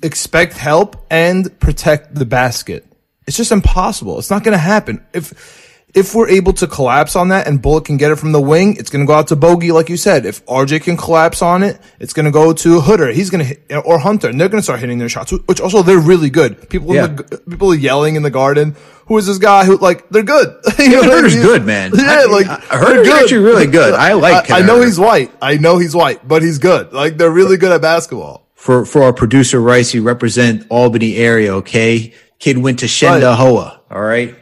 [0.04, 2.86] Expect help and protect the basket.
[3.26, 4.18] It's just impossible.
[4.18, 5.04] It's not going to happen.
[5.12, 5.63] If
[5.94, 8.76] if we're able to collapse on that and Bullock can get it from the wing,
[8.76, 10.26] it's going to go out to Bogey, like you said.
[10.26, 13.12] If RJ can collapse on it, it's going to go to Hooder.
[13.14, 15.60] He's going to hit, or Hunter, and they're going to start hitting their shots, which
[15.60, 16.68] also they're really good.
[16.68, 17.04] People, Yeah.
[17.06, 18.74] in the, people are yelling in the garden.
[19.06, 20.48] Who is this guy who, like, they're good.
[20.78, 21.42] You know mean?
[21.42, 21.92] good, man.
[21.96, 23.94] Yeah, I- like, I- Huerter's they're actually really good.
[23.94, 25.30] I like I, I know he's white.
[25.40, 26.92] I know he's white, but he's good.
[26.92, 28.48] Like, they're really good at basketball.
[28.54, 32.14] For, for our producer, Rice, you represent Albany area, okay?
[32.38, 33.80] Kid went to Shenda Right.
[33.90, 34.34] All right?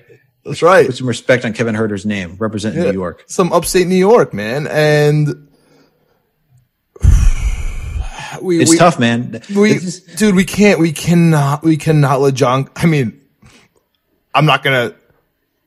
[0.44, 0.86] That's right.
[0.86, 3.24] Put some respect on Kevin Huerter's name, representing New York.
[3.26, 4.66] some upstate New York, man.
[4.66, 5.48] And
[8.42, 9.40] we, It's we, tough, man.
[9.54, 9.78] We,
[10.16, 13.20] dude, we can't, we cannot, we cannot let John, I mean,
[14.34, 14.96] I'm not going to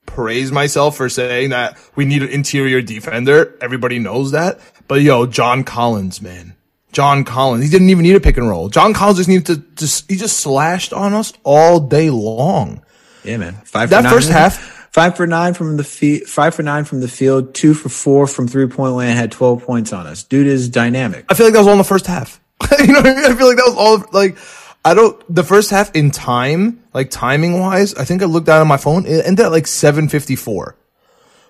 [0.06, 3.58] praise myself for saying that we need an interior defender.
[3.62, 4.60] Everybody knows that.
[4.88, 6.56] But yo, John Collins, man.
[6.92, 7.64] John Collins.
[7.64, 8.70] He didn't even need a pick and roll.
[8.70, 12.85] John Collins just needed to just, he just slashed on us all day long.
[13.26, 13.56] Yeah, man.
[13.66, 14.14] Five That for nine.
[14.14, 17.74] first half- Five for nine from the field, five for nine from the field, two
[17.74, 20.24] for four from three point land, had 12 points on us.
[20.24, 21.26] Dude is dynamic.
[21.28, 22.40] I feel like that was all in the first half.
[22.80, 23.26] you know what I mean?
[23.26, 24.38] I feel like that was all like
[24.86, 28.62] I don't the first half in time, like timing wise, I think I looked down
[28.62, 30.78] on my phone, it ended at like 754.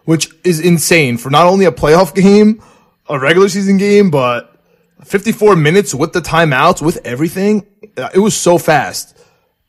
[0.05, 2.63] Which is insane for not only a playoff game,
[3.07, 4.55] a regular season game, but
[5.03, 7.67] 54 minutes with the timeouts, with everything.
[7.95, 9.14] Uh, It was so fast.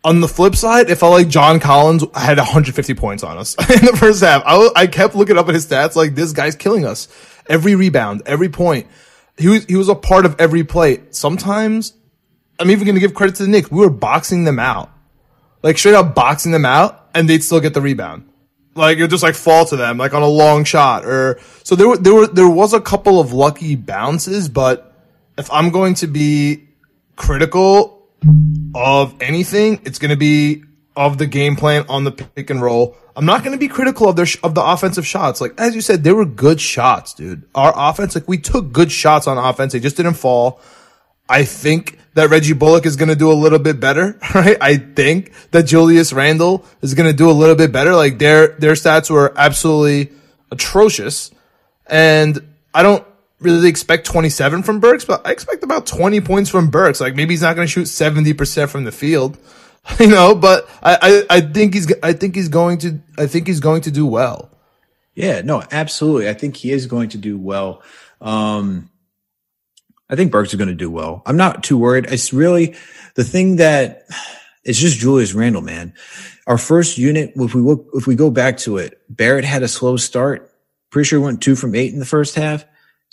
[0.06, 3.84] On the flip side, it felt like John Collins had 150 points on us in
[3.86, 4.40] the first half.
[4.46, 7.08] I, I kept looking up at his stats like this guy's killing us.
[7.48, 8.86] Every rebound, every point.
[9.36, 11.02] He was, he was a part of every play.
[11.10, 11.92] Sometimes,
[12.60, 13.68] I'm even going to give credit to the Knicks.
[13.68, 14.92] We were boxing them out.
[15.64, 18.28] Like straight up boxing them out and they'd still get the rebound.
[18.76, 21.74] Like it would just like fall to them, like on a long shot or, so
[21.74, 24.94] there were, there were, there was a couple of lucky bounces, but
[25.36, 26.68] if I'm going to be
[27.16, 27.95] critical
[28.74, 30.64] of anything, it's going to be
[30.96, 32.96] of the game plan on the pick and roll.
[33.14, 35.40] I'm not going to be critical of their sh- of the offensive shots.
[35.40, 37.44] Like as you said, they were good shots, dude.
[37.54, 39.72] Our offense, like we took good shots on offense.
[39.72, 40.60] They just didn't fall.
[41.28, 44.56] I think that Reggie Bullock is going to do a little bit better, right?
[44.60, 47.94] I think that Julius Randle is going to do a little bit better.
[47.94, 50.12] Like their their stats were absolutely
[50.50, 51.30] atrocious,
[51.86, 53.06] and I don't
[53.40, 57.00] really expect 27 from Burks, but I expect about 20 points from Burks.
[57.00, 59.38] Like maybe he's not going to shoot 70% from the field,
[60.00, 63.46] you know, but I, I, I think he's, I think he's going to, I think
[63.46, 64.50] he's going to do well.
[65.14, 66.28] Yeah, no, absolutely.
[66.28, 67.82] I think he is going to do well.
[68.20, 68.90] Um,
[70.08, 71.22] I think Burks is going to do well.
[71.26, 72.06] I'm not too worried.
[72.08, 72.76] It's really
[73.14, 74.04] the thing that
[74.62, 75.94] it's just Julius Randle, man.
[76.46, 79.68] Our first unit, if we look, if we go back to it, Barrett had a
[79.68, 80.52] slow start.
[80.90, 82.64] Pretty sure went two from eight in the first half.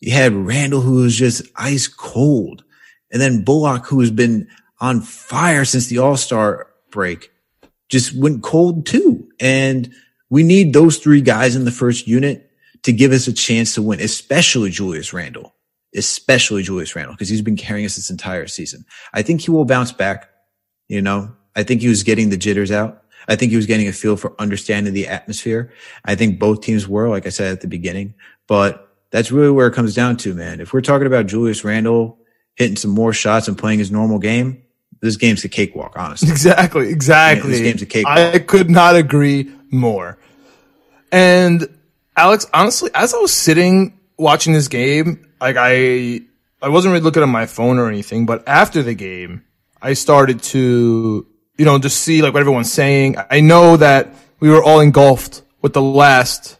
[0.03, 2.65] You had Randle, who was just ice cold.
[3.09, 4.49] And then Bullock, who has been
[4.81, 7.31] on fire since the All Star break,
[7.87, 9.29] just went cold too.
[9.39, 9.93] And
[10.29, 13.81] we need those three guys in the first unit to give us a chance to
[13.81, 15.55] win, especially Julius Randle,
[15.95, 18.83] especially Julius Randle, because he's been carrying us this entire season.
[19.13, 20.29] I think he will bounce back.
[20.89, 23.05] You know, I think he was getting the jitters out.
[23.29, 25.71] I think he was getting a feel for understanding the atmosphere.
[26.03, 28.15] I think both teams were, like I said at the beginning,
[28.49, 30.59] but that's really where it comes down to, man.
[30.59, 32.17] If we're talking about Julius Randle
[32.55, 34.63] hitting some more shots and playing his normal game,
[35.01, 36.29] this game's a cakewalk, honestly.
[36.29, 37.51] Exactly, exactly.
[37.51, 38.17] Yeah, this game's a cakewalk.
[38.17, 40.17] I could not agree more.
[41.11, 41.67] And
[42.17, 46.21] Alex, honestly, as I was sitting watching this game, like I,
[46.59, 49.43] I wasn't really looking at my phone or anything, but after the game,
[49.79, 51.27] I started to,
[51.59, 53.17] you know, just see like what everyone's saying.
[53.29, 56.57] I know that we were all engulfed with the last,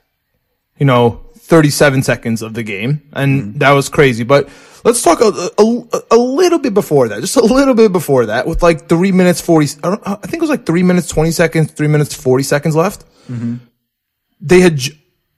[0.78, 3.58] you know, 37 seconds of the game, and mm-hmm.
[3.60, 4.24] that was crazy.
[4.24, 4.50] But
[4.84, 8.48] let's talk a, a, a little bit before that, just a little bit before that,
[8.48, 11.32] with like three minutes 40, I, don't, I think it was like three minutes 20
[11.32, 13.06] seconds, three minutes 40 seconds left.
[13.30, 13.56] Mm-hmm.
[14.42, 14.80] They had,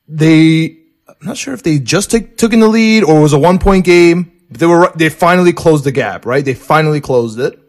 [0.08, 3.34] they, I'm not sure if they just took, took in the lead or it was
[3.34, 4.32] a one point game.
[4.50, 6.46] But they were, they finally closed the gap, right?
[6.46, 7.60] They finally closed it.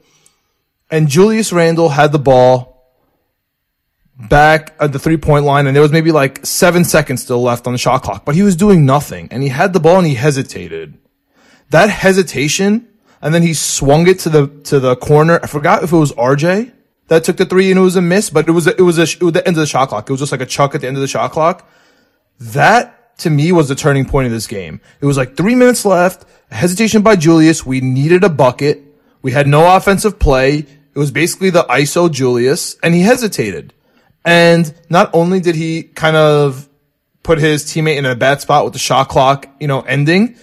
[0.90, 2.75] And Julius Randle had the ball
[4.18, 7.66] back at the three point line, and there was maybe like seven seconds still left
[7.66, 10.06] on the shot clock, but he was doing nothing, and he had the ball and
[10.06, 10.98] he hesitated.
[11.70, 12.88] That hesitation,
[13.20, 15.40] and then he swung it to the to the corner.
[15.42, 16.72] I forgot if it was RJ
[17.08, 18.98] that took the three and it was a miss, but it was a, it was
[18.98, 20.08] a, it was the end of the shot clock.
[20.08, 21.68] It was just like a chuck at the end of the shot clock.
[22.40, 24.80] That to me was the turning point of this game.
[25.00, 27.64] It was like three minutes left, hesitation by Julius.
[27.64, 28.82] We needed a bucket.
[29.22, 30.58] We had no offensive play.
[30.58, 33.72] It was basically the ISO Julius and he hesitated.
[34.26, 36.68] And not only did he kind of
[37.22, 40.36] put his teammate in a bad spot with the shot clock, you know, ending,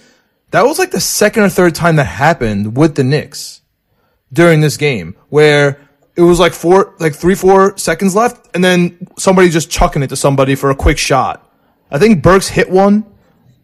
[0.50, 3.60] that was like the second or third time that happened with the Knicks
[4.32, 5.80] during this game where
[6.16, 10.08] it was like four, like three, four seconds left and then somebody just chucking it
[10.08, 11.52] to somebody for a quick shot.
[11.90, 13.04] I think Burks hit one.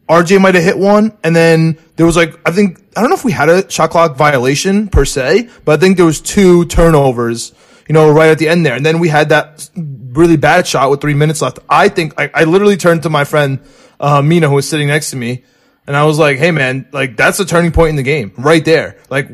[0.09, 1.17] RJ might have hit one.
[1.25, 3.91] And then there was like, I think, I don't know if we had a shot
[3.91, 7.53] clock violation per se, but I think there was two turnovers,
[7.89, 8.75] you know, right at the end there.
[8.75, 9.71] And then we had that
[10.13, 11.59] really bad shot with three minutes left.
[11.69, 13.61] I think I, I literally turned to my friend,
[13.99, 15.45] uh, Mina, who was sitting next to me.
[15.87, 18.65] And I was like, Hey man, like that's a turning point in the game right
[18.65, 18.99] there.
[19.09, 19.29] Like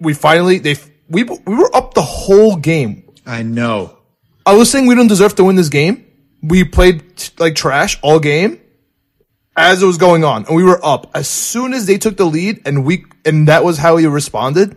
[0.00, 0.76] we finally, they,
[1.08, 3.10] we, we were up the whole game.
[3.24, 3.98] I know.
[4.44, 6.06] I was saying we don't deserve to win this game.
[6.42, 8.60] We played t- like trash all game
[9.56, 11.10] as it was going on and we were up.
[11.14, 14.76] As soon as they took the lead and we, and that was how he responded,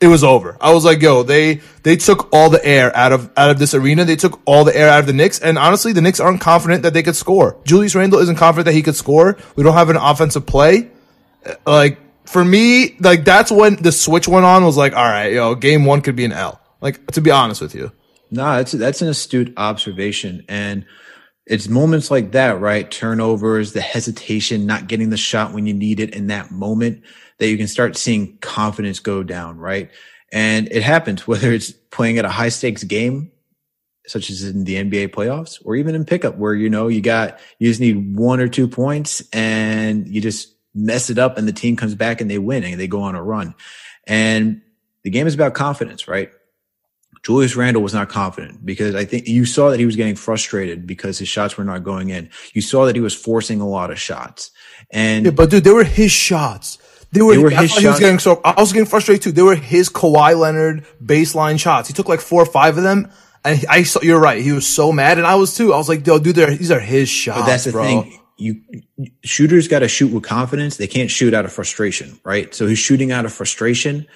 [0.00, 0.56] it was over.
[0.60, 3.74] I was like, yo, they, they took all the air out of, out of this
[3.74, 4.04] arena.
[4.04, 5.40] They took all the air out of the Knicks.
[5.40, 7.56] And honestly, the Knicks aren't confident that they could score.
[7.64, 9.36] Julius Randle isn't confident that he could score.
[9.56, 10.90] We don't have an offensive play.
[11.44, 15.32] Uh, like, for me, like that's when the switch went on was like, all right,
[15.32, 16.60] yo, game one could be an L.
[16.80, 17.90] Like, to be honest with you.
[18.30, 20.84] No, that's that's an astute observation, and
[21.46, 22.90] it's moments like that, right?
[22.90, 27.04] Turnovers, the hesitation, not getting the shot when you need it in that moment,
[27.38, 29.90] that you can start seeing confidence go down, right?
[30.32, 33.32] And it happens whether it's playing at a high stakes game,
[34.06, 37.38] such as in the NBA playoffs, or even in pickup, where you know you got
[37.58, 41.52] you just need one or two points, and you just mess it up, and the
[41.52, 43.54] team comes back and they win and they go on a run.
[44.06, 44.62] And
[45.04, 46.30] the game is about confidence, right?
[47.22, 50.86] Julius Randle was not confident because I think you saw that he was getting frustrated
[50.86, 52.30] because his shots were not going in.
[52.54, 54.50] You saw that he was forcing a lot of shots.
[54.90, 56.78] And Yeah, but dude, they were his shots.
[57.12, 59.32] They were, They were I his was getting so, I was getting frustrated too.
[59.32, 61.88] They were his Kawhi Leonard baseline shots.
[61.88, 63.10] He took like four or five of them.
[63.44, 64.42] And I saw, you're right.
[64.42, 65.16] He was so mad.
[65.16, 65.72] And I was too.
[65.72, 67.84] I was like, yo, dude, these are his shots, But that's the bro.
[67.84, 68.20] thing.
[68.36, 68.62] You
[69.24, 70.76] shooters got to shoot with confidence.
[70.76, 72.54] They can't shoot out of frustration, right?
[72.54, 74.06] So he's shooting out of frustration.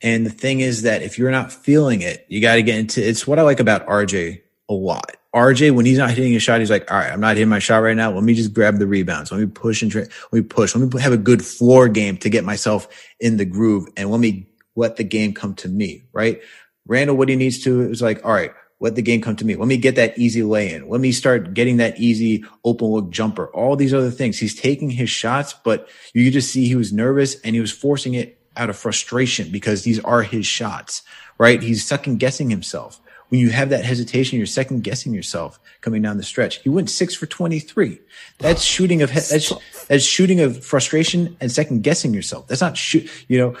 [0.00, 3.06] And the thing is that if you're not feeling it, you got to get into
[3.06, 5.16] it's what I like about RJ a lot.
[5.36, 7.58] RJ, when he's not hitting a shot, he's like, all right, I'm not hitting my
[7.58, 8.10] shot right now.
[8.10, 9.30] Let me just grab the rebounds.
[9.30, 10.74] Let me push and tra- let me push.
[10.74, 12.88] Let me have a good floor game to get myself
[13.20, 16.40] in the groove and let me let the game come to me, right?
[16.86, 19.56] Randle, what he needs to is like, all right, let the game come to me.
[19.56, 20.88] Let me get that easy lay in.
[20.88, 23.48] Let me start getting that easy open look jumper.
[23.48, 24.38] All these other things.
[24.38, 27.72] He's taking his shots, but you could just see he was nervous and he was
[27.72, 31.02] forcing it out of frustration because these are his shots,
[31.36, 31.62] right?
[31.62, 33.00] He's second guessing himself.
[33.28, 36.62] When you have that hesitation, you're second guessing yourself coming down the stretch.
[36.62, 37.98] He went six for 23.
[38.38, 39.52] That's oh, shooting of, that's,
[39.88, 42.46] that's shooting of frustration and second guessing yourself.
[42.46, 43.56] That's not shoot, you know,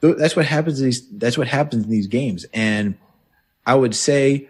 [0.00, 2.46] th- that's what happens in these, that's what happens in these games.
[2.54, 2.96] And
[3.66, 4.48] I would say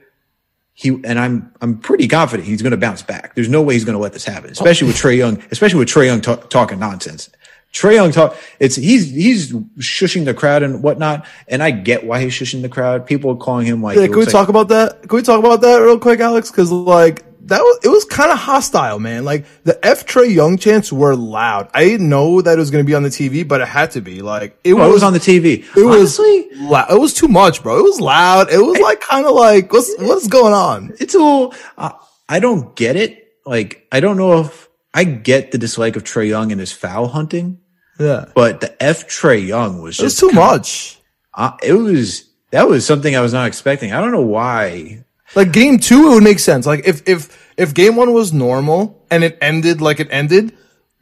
[0.80, 3.34] he and I'm I'm pretty confident he's going to bounce back.
[3.34, 5.88] There's no way he's going to let this happen, especially with Trae Young, especially with
[5.88, 7.28] Trae Young ta- talking nonsense.
[7.72, 12.20] Trae Young talk it's he's he's shushing the crowd and whatnot, and I get why
[12.20, 13.06] he's shushing the crowd.
[13.06, 15.08] People are calling him like, Yeah, can we looks talk about that?
[15.08, 16.50] Can we talk about that real quick, Alex?
[16.50, 19.24] Cause like, that was, it was kind of hostile, man.
[19.24, 21.70] Like, the F Trae Young chants were loud.
[21.72, 23.92] I didn't know that it was going to be on the TV, but it had
[23.92, 24.20] to be.
[24.20, 25.64] Like, it like, oh, was, it was on the TV.
[25.76, 26.92] it was, Honestly, loud.
[26.92, 27.78] It was too much, bro.
[27.78, 28.52] It was loud.
[28.52, 30.94] It was like, kind of like, what's, what's going on?
[31.00, 31.54] it's a little.
[31.78, 31.92] Uh,
[32.28, 33.20] I don't get it.
[33.44, 37.08] Like I don't know if I get the dislike of Trae Young and his foul
[37.08, 37.58] hunting,
[38.00, 38.24] Yeah.
[38.34, 40.98] but the F Trae Young was just too much.
[41.34, 43.92] uh, it was that was something I was not expecting.
[43.92, 45.04] I don't know why.
[45.36, 46.66] Like game two, it would make sense.
[46.66, 50.56] Like if if if game one was normal and it ended like it ended,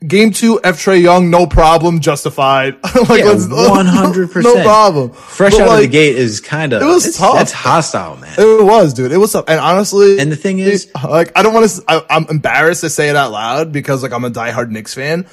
[0.06, 2.74] game two, F Trae Young, no problem, justified.
[3.08, 4.42] like Yeah, 100%.
[4.42, 5.12] no problem.
[5.12, 7.36] Fresh But, out of the gate is kind of It was tough.
[7.36, 8.34] That's hostile, man.
[8.36, 9.12] It was, dude.
[9.12, 9.46] It was tough.
[9.48, 12.06] And honestly, And the thing is- like, I don't want to.
[12.10, 15.26] I'm embarrassed to say it out loud because like I'm a diehard Knicks fan.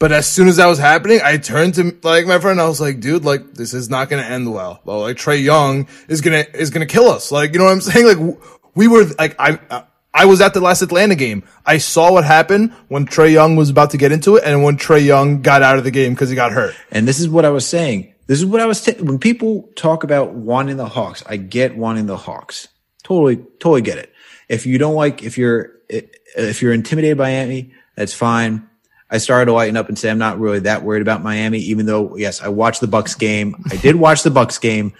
[0.00, 2.58] But as soon as that was happening, I turned to like my friend.
[2.58, 4.80] I was like, dude, like this is not going to end well.
[4.86, 7.30] Like Trae Young is gonna is gonna kill us.
[7.30, 8.06] Like you know what I'm saying?
[8.06, 8.38] Like
[8.74, 9.84] we were like I.
[10.12, 11.44] I was at the last Atlanta game.
[11.64, 14.76] I saw what happened when Trae Young was about to get into it and when
[14.76, 16.74] Trae Young got out of the game because he got hurt.
[16.90, 18.12] And this is what I was saying.
[18.26, 21.22] This is what I was t- when people talk about wanting the Hawks.
[21.26, 22.66] I get wanting the Hawks.
[23.04, 24.12] Totally, totally get it.
[24.48, 28.68] If you don't like, if you're if you're intimidated by Miami, that's fine.
[29.10, 31.86] I started to lighten up and say I'm not really that worried about Miami, even
[31.86, 33.64] though yes, I watched the Bucks game.
[33.70, 34.92] I did watch the Bucks game.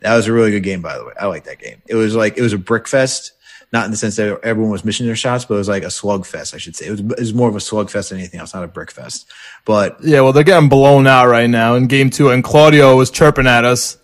[0.00, 1.12] That was a really good game, by the way.
[1.20, 1.82] I like that game.
[1.86, 3.32] It was like it was a brick fest,
[3.72, 5.90] not in the sense that everyone was missing their shots, but it was like a
[5.90, 6.86] slug fest, I should say.
[6.86, 8.92] It was, it was more of a slug fest than anything else, not a brick
[8.92, 9.28] fest.
[9.64, 13.10] But Yeah, well, they're getting blown out right now in game two, and Claudio was
[13.10, 13.98] chirping at us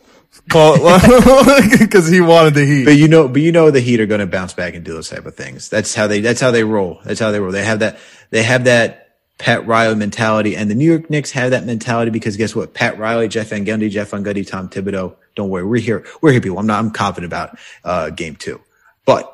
[0.47, 2.85] because he wanted the heat.
[2.85, 4.93] But you know, but you know, the Heat are going to bounce back and do
[4.93, 5.69] those type of things.
[5.69, 6.21] That's how they.
[6.21, 7.01] That's how they roll.
[7.05, 7.53] That's how they roll.
[7.53, 7.99] They have that.
[8.31, 9.04] They have that
[9.39, 12.73] Pat Riley mentality, and the New York Knicks have that mentality because guess what?
[12.75, 15.17] Pat Riley, Jeff Van Gundy, Jeff Van Gundy, Tom Thibodeau.
[15.35, 16.05] Don't worry, we're here.
[16.23, 16.59] We're here, people.
[16.59, 16.79] I'm not.
[16.79, 18.61] I'm confident about uh, game two,
[19.05, 19.31] but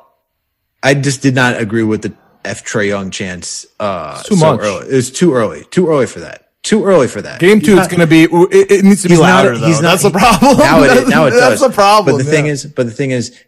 [0.81, 3.67] I just did not agree with the F Trae Young chance.
[3.79, 4.61] Uh, too so much.
[4.61, 4.87] Early.
[4.89, 5.65] It was too early.
[5.65, 6.47] Too early for that.
[6.63, 7.39] Too early for that.
[7.39, 8.23] Game two, it's going to be.
[8.23, 9.57] It, it needs to be he's not- louder.
[9.57, 9.65] though.
[9.67, 10.57] he's not- That's the problem.
[10.57, 11.61] Now it, now it That's does.
[11.61, 12.17] the problem.
[12.17, 13.39] But the thing is, but the thing is,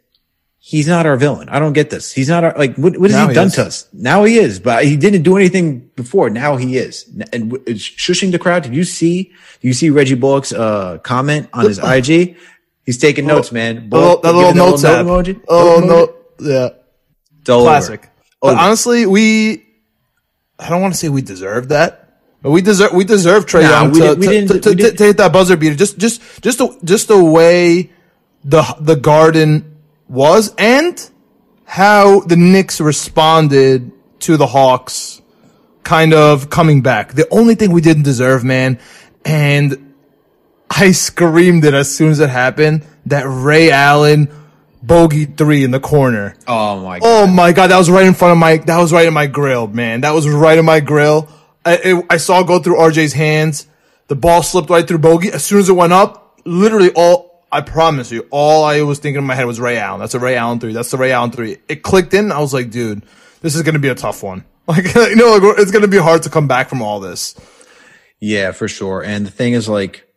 [0.65, 1.49] he's not our villain.
[1.49, 2.13] I don't get this.
[2.13, 3.87] He's not our, like, what, what has Now he done to us?
[3.91, 6.29] Now he is, but he didn't do anything before.
[6.29, 7.03] Now he is.
[7.33, 8.63] And w- shushing the crowd.
[8.63, 9.23] Did you see,
[9.59, 12.37] do you see Reggie Bullock's, uh, comment on his IG?
[12.85, 13.89] He's taking notes, man.
[13.89, 15.41] that little, Bullock, that little it notes note emoji.
[15.49, 16.69] Oh Note no, yeah,
[17.41, 17.69] It's all over.
[17.69, 18.09] classic.
[18.41, 19.65] But honestly, we.
[20.59, 22.19] I don't want to say we deserve that.
[22.41, 25.03] But we deserve we deserve Trae Nah, Young we to, didn't- to, to, to, to
[25.03, 25.75] hit that buzzer beater.
[25.75, 27.89] Just just just the, just the way
[28.43, 29.72] the the Garden
[30.13, 31.09] was and
[31.65, 35.21] how the Knicks responded to the Hawks
[35.83, 37.13] kind of coming back.
[37.13, 38.79] The only thing we didn't deserve, man,
[39.25, 39.95] and
[40.69, 44.29] I screamed it as soon as it happened, that Ray Allen
[44.81, 46.35] bogey three in the corner.
[46.47, 47.23] Oh my oh God.
[47.23, 48.57] Oh my god, that was right in front of my.
[48.57, 50.01] That was right in my grill, man.
[50.01, 51.29] That was right in my grill.
[51.65, 53.67] I, it, I saw it go through RJ's hands.
[54.07, 55.31] The ball slipped right through bogey.
[55.31, 57.22] As soon as it went up, literally all.
[57.53, 59.99] I promise you, all I was thinking in my head was Ray Allen.
[59.99, 60.73] That's a Ray Allen three.
[60.73, 61.57] That's the Ray Allen three.
[61.69, 62.31] It clicked in.
[62.31, 63.03] I was like, dude,
[63.41, 64.45] this is gonna be a tough one.
[64.65, 67.35] Like, you know, like, it's gonna be hard to come back from all this.
[68.21, 69.03] Yeah, for sure.
[69.03, 70.07] And the thing is like,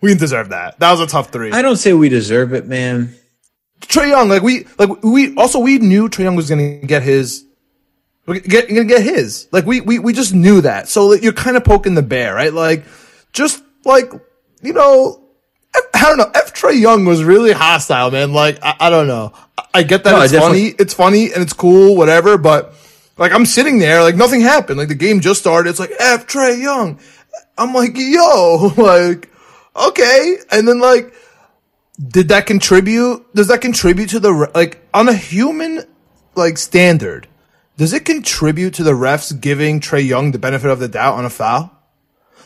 [0.00, 0.80] We didn't deserve that.
[0.80, 1.52] That was a tough three.
[1.52, 3.14] I don't say we deserve it, man.
[3.80, 7.44] Trae Young, like we, like we also we knew Trae Young was gonna get his,
[8.26, 9.46] get gonna get his.
[9.52, 10.88] Like we we we just knew that.
[10.88, 12.52] So like, you're kind of poking the bear, right?
[12.52, 12.84] Like
[13.32, 14.10] just like
[14.62, 15.23] you know,
[16.04, 16.30] I don't know.
[16.34, 18.32] F Trae Young was really hostile, man.
[18.32, 19.32] Like I, I don't know.
[19.58, 22.36] I, I get that No, it's definitely- funny, it's funny and it's cool, whatever.
[22.38, 22.74] But
[23.18, 24.78] like I'm sitting there, like nothing happened.
[24.78, 25.70] Like the game just started.
[25.70, 27.00] It's like F Trae Young.
[27.56, 29.30] I'm like, yo, like
[29.76, 31.14] okay, and then like
[32.08, 33.24] did that contribute?
[33.34, 35.84] Does that contribute to the like on a human
[36.34, 37.28] like standard?
[37.76, 41.24] Does it contribute to the refs giving Trae Young the benefit of the doubt on
[41.24, 41.70] a foul?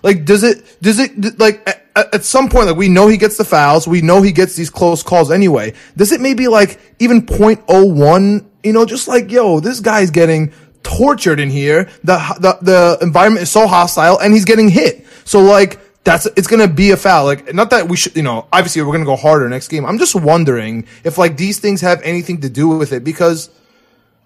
[0.02, 0.80] Like, does it?
[0.80, 1.38] Does it?
[1.38, 1.66] Like,
[2.12, 4.70] at, some point, like we know he gets the fouls, we know he gets these
[4.70, 5.74] close calls anyway.
[5.96, 8.44] Does it maybe like even 0.01?
[8.62, 11.88] You know, just like yo, this guy's getting tortured in here.
[12.04, 15.06] The the the environment is so hostile, and he's getting hit.
[15.24, 17.24] So like that's it's gonna be a foul.
[17.24, 19.84] Like not that we should, you know, obviously we're gonna go harder next game.
[19.84, 23.50] I'm just wondering if like these things have anything to do with it because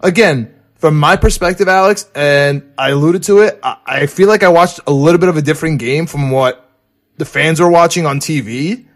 [0.01, 4.49] again, from my perspective, Alex, and I alluded to it, I, I feel like I
[4.49, 6.72] watched a little bit of a different game from what
[7.19, 8.87] the fans were watching on TV.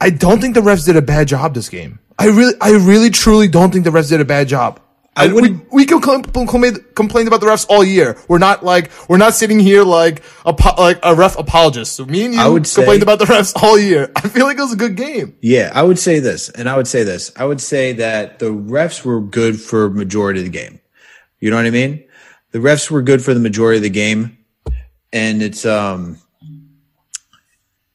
[0.00, 1.98] I don't think the refs did a bad job this game.
[2.18, 4.80] I really, I really, truly don't think the refs did a bad job.
[5.16, 8.18] I, we, we can com- complain, complain about the refs all year.
[8.26, 11.94] We're not like, we're not sitting here like a, like a ref apologist.
[11.94, 14.10] So me and you I would say- complained about the refs all year.
[14.16, 15.36] I feel like it was a good game.
[15.40, 17.30] Yeah, I would say this, and I would say this.
[17.36, 20.80] I would say that the refs were good for majority of the game.
[21.38, 22.04] You know what I mean?
[22.50, 24.38] The refs were good for the majority of the game,
[25.12, 26.18] and it's um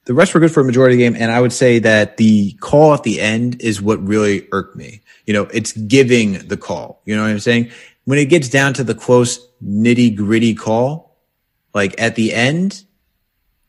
[0.10, 2.18] the refs were good for a majority of the game, and I would say that
[2.18, 5.02] the call at the end is what really irked me.
[5.28, 7.04] You know, it's giving the call.
[7.06, 7.70] You know what I'm saying?
[8.06, 11.16] When it gets down to the close, nitty gritty call,
[11.76, 12.84] like at the end,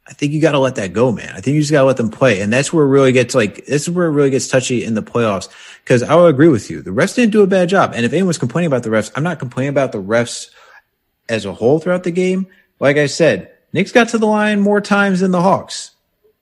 [0.09, 1.31] I think you got to let that go, man.
[1.37, 2.41] I think you just got to let them play.
[2.41, 4.95] And that's where it really gets like, this is where it really gets touchy in
[4.95, 5.51] the playoffs.
[5.85, 6.81] Cause I would agree with you.
[6.81, 7.93] The refs didn't do a bad job.
[7.95, 10.49] And if anyone's complaining about the refs, I'm not complaining about the refs
[11.29, 12.47] as a whole throughout the game.
[12.79, 15.91] Like I said, Knicks got to the line more times than the Hawks.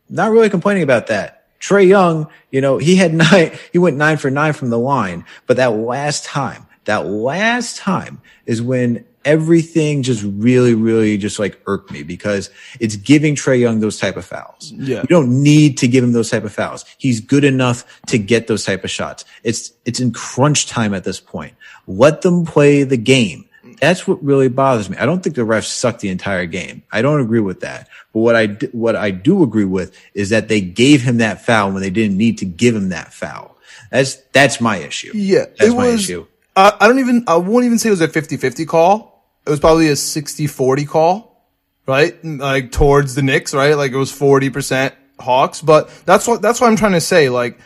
[0.09, 1.35] Not really complaining about that.
[1.61, 5.25] Trae Young, you know, he had nine, he went nine for nine from the line.
[5.47, 11.61] But that last time, that last time is when everything just really, really just like
[11.67, 12.49] irked me because
[12.81, 14.73] it's giving Trae Young those type of fouls.
[14.73, 15.03] Yeah.
[15.03, 16.85] You don't need to give him those type of fouls.
[16.97, 19.27] He's good enough to get those type of shots.
[19.43, 21.55] It's, it's in crunch time at this point.
[21.87, 23.48] Let them play the game.
[23.81, 24.97] That's what really bothers me.
[24.97, 26.83] I don't think the refs sucked the entire game.
[26.93, 27.89] I don't agree with that.
[28.13, 31.73] But what I, what I do agree with is that they gave him that foul
[31.73, 33.57] when they didn't need to give him that foul.
[33.91, 35.13] That's, that's my issue.
[35.15, 36.27] Yeah, That's it my was, issue.
[36.57, 39.25] I I don't even, I won't even say it was a 50-50 call.
[39.47, 41.45] It was probably a 60-40 call.
[41.87, 42.23] right?
[42.25, 43.75] Like towards the Knicks, right?
[43.75, 47.29] Like it was 40% Hawks, but that's what, that's what I'm trying to say.
[47.29, 47.59] Like,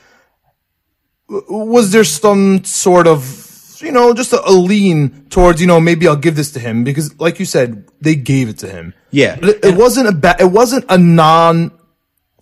[1.29, 3.49] was there some sort of,
[3.83, 6.85] you know, just a, a, lean towards, you know, maybe I'll give this to him
[6.85, 8.95] because like you said, they gave it to him.
[9.11, 9.37] Yeah.
[9.39, 11.72] But it, it wasn't a ba- it wasn't a non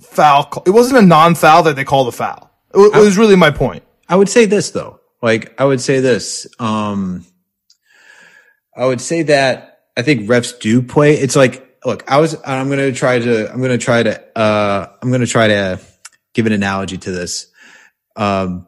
[0.00, 0.62] foul.
[0.66, 2.50] It wasn't a non foul that they called a foul.
[2.74, 3.82] It, it was really my point.
[4.08, 5.00] I would say this though.
[5.22, 6.46] Like I would say this.
[6.58, 7.26] Um,
[8.76, 11.14] I would say that I think refs do play.
[11.14, 14.38] It's like, look, I was, I'm going to try to, I'm going to try to,
[14.38, 15.80] uh, I'm going to try to
[16.32, 17.48] give an analogy to this.
[18.16, 18.66] Um,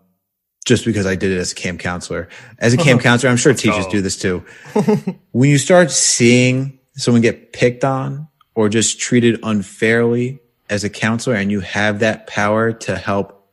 [0.64, 2.28] just because I did it as a camp counselor.
[2.58, 3.10] As a camp uh-huh.
[3.10, 4.44] counselor, I'm sure teachers do this too.
[5.32, 10.40] when you start seeing someone get picked on or just treated unfairly
[10.70, 13.50] as a counselor and you have that power to help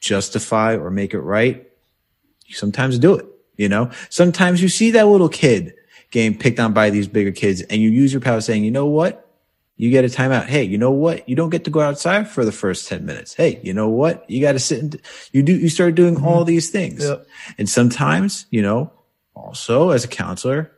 [0.00, 1.68] justify or make it right,
[2.46, 3.26] you sometimes do it.
[3.56, 5.74] You know, sometimes you see that little kid
[6.10, 8.86] getting picked on by these bigger kids and you use your power saying, you know
[8.86, 9.25] what?
[9.76, 10.46] You get a timeout.
[10.46, 11.28] Hey, you know what?
[11.28, 13.34] You don't get to go outside for the first 10 minutes.
[13.34, 14.28] Hey, you know what?
[14.28, 15.00] You got to sit and
[15.32, 16.26] you do, you start doing mm-hmm.
[16.26, 17.04] all these things.
[17.04, 17.26] Yep.
[17.58, 18.90] And sometimes, you know,
[19.34, 20.72] also as a counselor,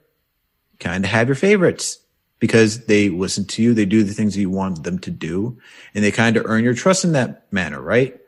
[0.80, 2.01] kind of have your favorites
[2.40, 3.72] because they listen to you.
[3.72, 5.59] They do the things that you want them to do
[5.94, 8.18] and they kind of earn your trust in that manner, right?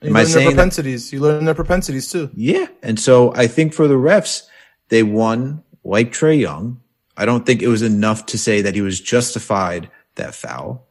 [0.00, 1.10] You Am learn I saying their propensities.
[1.10, 1.16] That?
[1.16, 2.30] You learn their propensities too.
[2.34, 2.66] Yeah.
[2.82, 4.44] And so I think for the refs,
[4.88, 6.80] they won like Trae Young.
[7.18, 10.86] I don't think it was enough to say that he was justified that foul.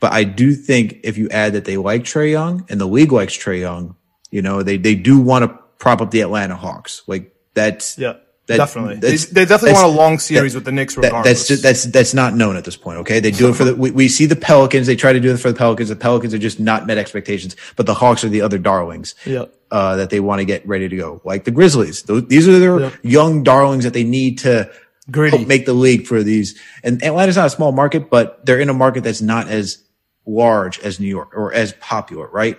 [0.00, 3.12] But I do think if you add that they like Trae Young and the league
[3.12, 3.96] likes Trae Young,
[4.30, 7.02] you know, they, they do want to prop up the Atlanta Hawks.
[7.06, 8.14] Like that's, yeah.
[8.46, 10.96] That, definitely, they, they, definitely want a long series that, with the Knicks.
[10.96, 13.00] Regardless, that's just, that's that's not known at this point.
[13.00, 13.74] Okay, they do it for the.
[13.74, 14.86] We, we see the Pelicans.
[14.86, 15.90] They try to do it for the Pelicans.
[15.90, 17.56] The Pelicans are just not met expectations.
[17.76, 19.14] But the Hawks are the other darlings.
[19.26, 19.44] Yeah.
[19.70, 22.04] Uh, that they want to get ready to go, like the Grizzlies.
[22.04, 22.90] Those, these are their yeah.
[23.02, 24.72] young darlings that they need to
[25.10, 25.44] Gritty.
[25.44, 26.60] make the league for these.
[26.82, 29.82] And Atlanta's not a small market, but they're in a market that's not as
[30.26, 32.58] large as New York or as popular, right?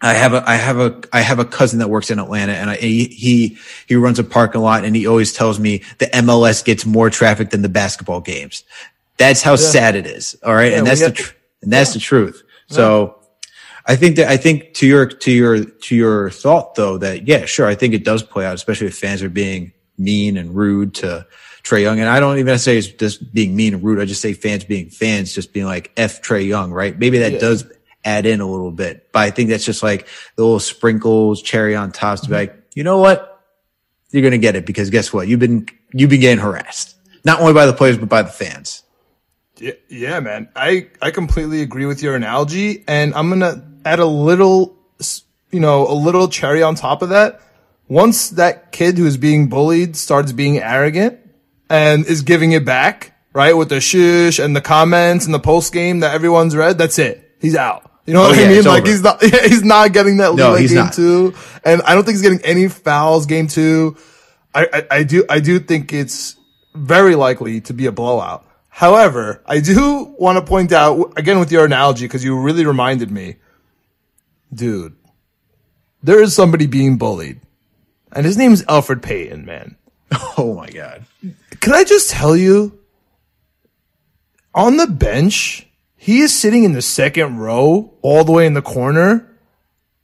[0.00, 2.70] I have a, I have a, I have a cousin that works in Atlanta and
[2.70, 6.84] I, he, he, runs a parking lot and he always tells me the MLS gets
[6.84, 8.64] more traffic than the basketball games.
[9.16, 9.56] That's how yeah.
[9.56, 10.36] sad it is.
[10.42, 10.72] All right.
[10.72, 11.94] Yeah, and that's the, tr- and that's yeah.
[11.94, 12.42] the truth.
[12.66, 13.22] So
[13.86, 17.44] I think that, I think to your, to your, to your thought though, that yeah,
[17.44, 17.66] sure.
[17.66, 21.26] I think it does play out, especially if fans are being mean and rude to
[21.62, 22.00] Trae Young.
[22.00, 24.00] And I don't even say it's just being mean and rude.
[24.00, 26.98] I just say fans being fans, just being like F Trae Young, right?
[26.98, 27.64] Maybe that does
[28.04, 29.12] add in a little bit.
[29.12, 32.56] But I think that's just like the little sprinkles, cherry on top to be like,
[32.74, 33.28] you know what?
[34.10, 35.28] You're going to get it because guess what?
[35.28, 38.82] You've been, you've been getting harassed, not only by the players, but by the fans.
[39.58, 40.48] Yeah, yeah, man.
[40.56, 44.76] I, I completely agree with your analogy and I'm going to add a little,
[45.50, 47.40] you know, a little cherry on top of that.
[47.88, 51.18] Once that kid who's being bullied starts being arrogant
[51.68, 53.56] and is giving it back, right?
[53.56, 57.36] With the shush and the comments and the post game that everyone's read, that's it.
[57.40, 57.90] He's out.
[58.06, 58.64] You know what oh, I mean?
[58.64, 58.90] Like over.
[58.90, 60.92] he's not, he's not getting that lead no, game not.
[60.92, 61.34] two.
[61.64, 63.96] And I don't think he's getting any fouls game two.
[64.54, 66.36] I, I, I do, I do think it's
[66.74, 68.46] very likely to be a blowout.
[68.70, 73.10] However, I do want to point out again with your analogy, cause you really reminded
[73.10, 73.36] me,
[74.52, 74.96] dude,
[76.02, 77.41] there is somebody being bullied
[78.12, 79.76] and his name is Elfrid Payton, man.
[80.38, 81.04] Oh my God.
[81.60, 82.78] Can I just tell you,
[84.54, 88.62] on the bench, he is sitting in the second row, all the way in the
[88.62, 89.30] corner,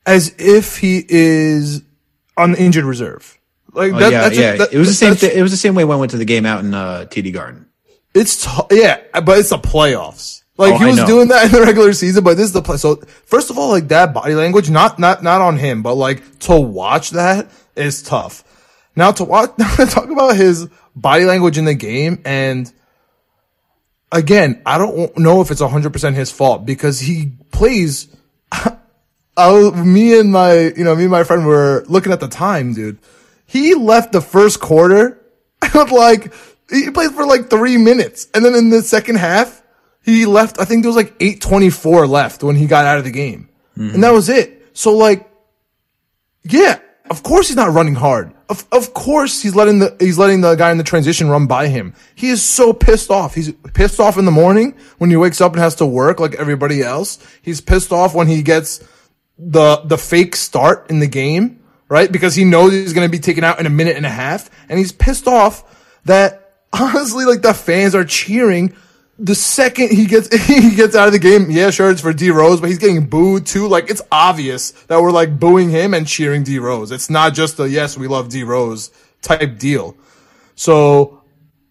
[0.06, 1.82] as if he is
[2.36, 3.38] on the injured reserve.
[3.72, 4.56] Like oh, that, yeah, yeah.
[4.56, 5.14] That, it was the same.
[5.14, 7.06] Th- it was the same way when I went to the game out in uh,
[7.10, 7.66] TD Garden.
[8.14, 10.42] It's t- yeah, but it's the playoffs.
[10.56, 12.78] Like oh, he was doing that in the regular season, but this is the play.
[12.78, 12.96] So
[13.26, 16.58] first of all, like that body language, not not not on him, but like to
[16.58, 17.48] watch that
[17.78, 18.44] is tough.
[18.96, 22.72] Now to watch, now to talk about his body language in the game and
[24.12, 28.08] again, I don't know if it's 100% his fault because he plays.
[28.52, 32.26] I was, me and my, you know, me and my friend were looking at the
[32.26, 32.98] time, dude.
[33.46, 35.24] He left the first quarter
[35.74, 36.34] with like,
[36.70, 38.26] he played for like three minutes.
[38.34, 39.62] And then in the second half,
[40.02, 43.10] he left, I think there was like 824 left when he got out of the
[43.12, 43.48] game.
[43.76, 43.94] Mm-hmm.
[43.94, 44.70] And that was it.
[44.72, 45.30] So like,
[46.42, 48.32] yeah, of course he's not running hard.
[48.48, 51.68] Of, of course he's letting the, he's letting the guy in the transition run by
[51.68, 51.94] him.
[52.14, 53.34] He is so pissed off.
[53.34, 56.34] He's pissed off in the morning when he wakes up and has to work like
[56.34, 57.18] everybody else.
[57.42, 58.86] He's pissed off when he gets
[59.38, 62.10] the, the fake start in the game, right?
[62.10, 64.50] Because he knows he's going to be taken out in a minute and a half.
[64.68, 65.64] And he's pissed off
[66.04, 68.74] that honestly, like the fans are cheering
[69.18, 72.30] the second he gets he gets out of the game, yeah, sure, it's for D
[72.30, 73.66] Rose, but he's getting booed too.
[73.68, 76.90] Like it's obvious that we're like booing him and cheering D Rose.
[76.92, 78.90] It's not just a yes, we love D Rose
[79.22, 79.96] type deal.
[80.54, 81.22] So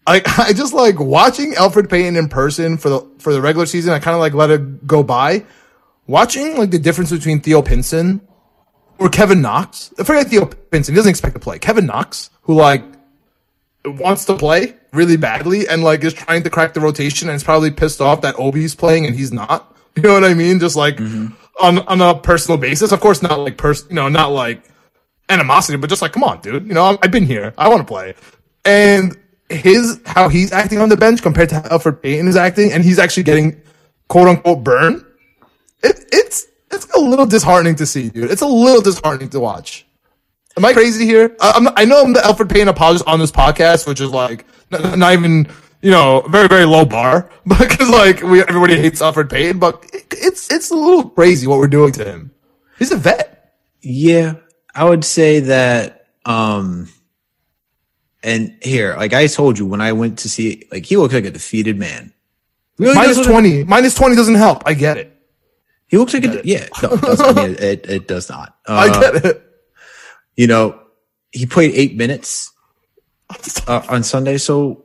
[0.06, 3.92] Like I just like watching Alfred Payton in person for the for the regular season.
[3.92, 5.44] I kind of like let it go by.
[6.06, 8.22] Watching like the difference between Theo Pinson
[8.98, 9.92] or Kevin Knox.
[9.98, 10.94] I forget Theo Pinson.
[10.94, 11.58] He doesn't expect to play.
[11.58, 12.82] Kevin Knox, who like
[13.84, 17.44] wants to play really badly and like is trying to crack the rotation and is
[17.44, 19.74] probably pissed off that Obi's playing and he's not.
[19.96, 20.60] You know what I mean?
[20.60, 21.34] Just like mm-hmm.
[21.60, 22.92] on on a personal basis.
[22.92, 24.62] Of course, not like pers, you know, not like
[25.28, 26.68] animosity, but just like, come on, dude.
[26.68, 27.52] You know, I've been here.
[27.58, 28.14] I want to play.
[28.64, 29.16] And
[29.50, 32.84] his how he's acting on the bench compared to how Elfrid Payton is acting, and
[32.84, 33.60] he's actually getting
[34.08, 35.04] quote unquote burn.
[35.82, 38.30] It, it's it's a little disheartening to see, dude.
[38.30, 39.86] It's a little disheartening to watch.
[40.58, 41.36] Am I crazy here?
[41.40, 44.98] I, I know I'm the Alfred Payton apologist on this podcast, which is like not,
[44.98, 45.46] not even
[45.82, 50.06] you know very very low bar, because like we everybody hates Alfred Payton, but it,
[50.10, 52.32] it's it's a little crazy what we're doing to him.
[52.76, 53.54] He's a vet.
[53.82, 54.34] Yeah,
[54.74, 56.06] I would say that.
[56.24, 56.88] um
[58.24, 61.24] and here, like I told you when I went to see, like he looks like
[61.24, 62.12] a defeated man.
[62.76, 64.64] Really minus twenty, minus twenty doesn't help.
[64.66, 65.14] I get it.
[65.86, 68.58] He looks like a, yeah, no, it, does, I mean, it, it, does not.
[68.66, 69.47] Uh, I get it.
[70.38, 70.80] You know,
[71.32, 72.52] he played eight minutes
[73.66, 74.84] uh, on Sunday, so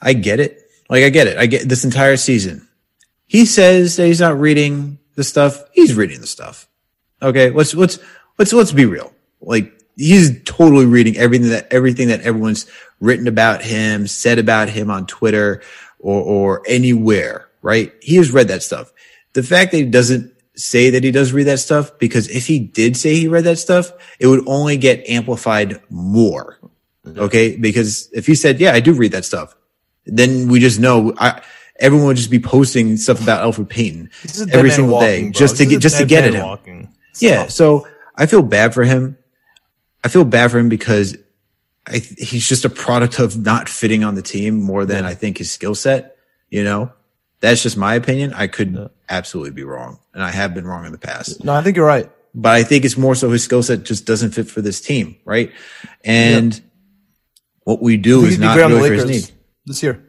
[0.00, 0.70] I get it.
[0.88, 1.36] Like I get it.
[1.36, 2.68] I get this entire season.
[3.26, 5.64] He says that he's not reading the stuff.
[5.72, 6.68] He's reading the stuff.
[7.20, 7.98] Okay, let's let's
[8.38, 9.12] let's let's be real.
[9.40, 14.92] Like he's totally reading everything that everything that everyone's written about him, said about him
[14.92, 15.60] on Twitter
[15.98, 17.92] or or anywhere, right?
[18.00, 18.92] He has read that stuff.
[19.32, 22.58] The fact that he doesn't say that he does read that stuff, because if he
[22.58, 26.58] did say he read that stuff, it would only get amplified more.
[27.06, 27.56] Okay.
[27.56, 29.54] Because if he said, yeah, I do read that stuff,
[30.06, 31.42] then we just know I,
[31.80, 34.10] everyone would just be posting stuff about Elfrid Payton
[34.52, 35.30] every single walking, day bro.
[35.32, 36.88] just to get, just to get at him.
[37.18, 37.48] Yeah.
[37.48, 39.18] So I feel bad for him.
[40.02, 41.16] I feel bad for him because
[41.86, 45.38] I, he's just a product of not fitting on the team more than I think
[45.38, 46.16] his skill set.
[46.50, 46.92] You know,
[47.44, 48.32] that's just my opinion.
[48.32, 48.88] I could yeah.
[49.08, 51.44] absolutely be wrong, and I have been wrong in the past.
[51.44, 52.10] No, I think you're right.
[52.34, 55.16] But I think it's more so his skill set just doesn't fit for this team,
[55.24, 55.52] right?
[56.04, 56.60] And
[57.62, 59.36] what we do is not really for his need
[59.66, 60.02] this year,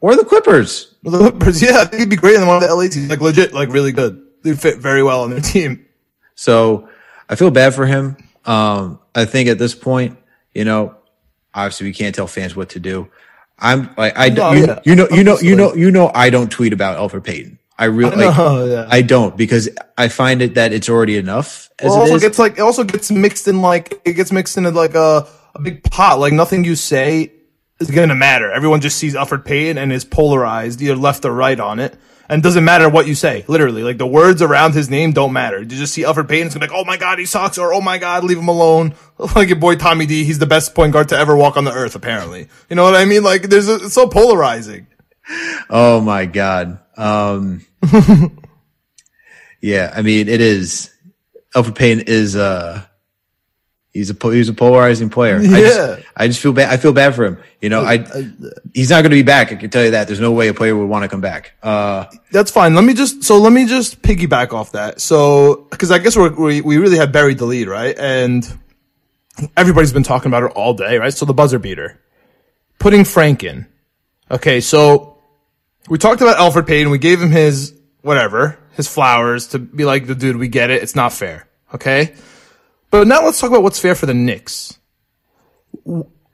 [0.00, 0.94] or the Clippers.
[1.02, 3.20] the Clippers, yeah, I think he'd be great in one of the LA teams, like
[3.20, 4.22] legit, like really good.
[4.42, 5.86] They fit very well on their team.
[6.34, 6.88] So
[7.28, 8.16] I feel bad for him.
[8.44, 10.18] Um, I think at this point,
[10.52, 10.96] you know,
[11.54, 13.08] obviously we can't tell fans what to do.
[13.64, 14.80] I'm like, I, no, you, yeah.
[14.84, 17.58] you, know, you know, you know, you know, I don't tweet about Elfrid Payton.
[17.78, 18.86] I really, like, yeah.
[18.88, 21.70] I don't because I find it that it's already enough.
[21.78, 24.58] As well, it also gets like, it also gets mixed in like, it gets mixed
[24.58, 26.20] into like a, a big pot.
[26.20, 27.32] Like nothing you say
[27.80, 28.52] is going to matter.
[28.52, 31.96] Everyone just sees Elfrid Payton and is polarized either left or right on it.
[32.28, 33.82] And doesn't matter what you say, literally.
[33.82, 35.58] Like the words around his name don't matter.
[35.58, 37.74] You just see Alfred Payton, it's gonna be like, oh my god, he sucks, or
[37.74, 38.94] oh my god, leave him alone.
[39.36, 41.72] Like your boy Tommy D, he's the best point guard to ever walk on the
[41.72, 42.48] earth, apparently.
[42.68, 43.22] You know what I mean?
[43.22, 44.88] Like there's a, it's so polarizing.
[45.70, 46.80] Oh my god.
[46.96, 47.64] Um,
[49.60, 50.92] yeah, I mean, it is.
[51.54, 52.82] Alfred Payton is, uh,
[53.94, 55.40] He's a he's a polarizing player.
[55.40, 55.56] Yeah.
[55.56, 56.68] I just, I just feel bad.
[56.68, 57.38] I feel bad for him.
[57.60, 58.30] You know, I, I
[58.74, 59.52] he's not going to be back.
[59.52, 60.08] I can tell you that.
[60.08, 61.52] There's no way a player would want to come back.
[61.62, 62.74] Uh, that's fine.
[62.74, 65.00] Let me just so let me just piggyback off that.
[65.00, 67.96] So because I guess we're, we we really had buried the lead, right?
[67.96, 68.44] And
[69.56, 71.14] everybody's been talking about it all day, right?
[71.14, 72.00] So the buzzer beater,
[72.80, 73.68] putting Frank in.
[74.28, 75.22] Okay, so
[75.88, 76.90] we talked about Alfred Payton.
[76.90, 80.36] We gave him his whatever, his flowers to be like the dude.
[80.36, 80.82] We get it.
[80.82, 81.46] It's not fair.
[81.72, 82.16] Okay.
[82.94, 84.78] But now let's talk about what's fair for the Knicks.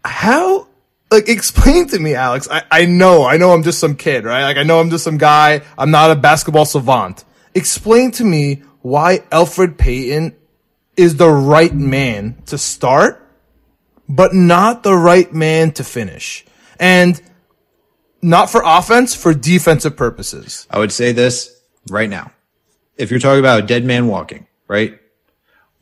[0.04, 0.68] How,
[1.10, 2.48] like, explain to me, Alex.
[2.50, 4.42] I, I know, I know I'm just some kid, right?
[4.42, 5.62] Like, I know I'm just some guy.
[5.78, 7.24] I'm not a basketball savant.
[7.54, 10.36] Explain to me why alfred Payton
[10.98, 13.26] is the right man to start,
[14.06, 16.44] but not the right man to finish.
[16.78, 17.18] And
[18.20, 20.66] not for offense, for defensive purposes.
[20.70, 21.58] I would say this
[21.88, 22.32] right now.
[22.98, 24.99] If you're talking about a dead man walking, right?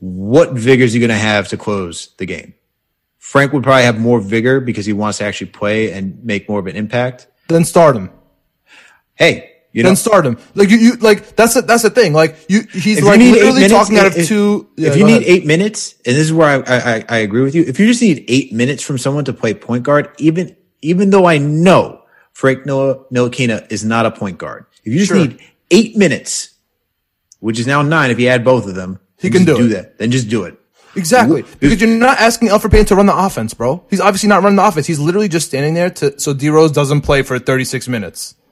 [0.00, 2.54] What vigor is he going to have to close the game?
[3.18, 6.60] Frank would probably have more vigor because he wants to actually play and make more
[6.60, 7.26] of an impact.
[7.48, 8.10] Then start him.
[9.16, 10.38] Hey, you know, then start him.
[10.54, 12.12] Like you, you like that's a, that's the thing.
[12.12, 14.68] Like you, he's like you literally minutes, talking out of if, two.
[14.76, 15.28] Yeah, if you need ahead.
[15.28, 17.64] eight minutes, and this is where I, I I agree with you.
[17.64, 21.26] If you just need eight minutes from someone to play point guard, even even though
[21.26, 25.18] I know Frank Noah Ntilikina is not a point guard, if you just sure.
[25.18, 25.38] need
[25.70, 26.54] eight minutes,
[27.40, 29.98] which is now nine if you add both of them, he can do, do that.
[29.98, 30.58] Then just do it.
[30.96, 31.44] Exactly.
[31.60, 33.84] Because you're not asking Elfrid Payton to run the offense, bro.
[33.90, 34.86] He's obviously not running the offense.
[34.86, 38.34] He's literally just standing there to, so D Rose doesn't play for 36 minutes.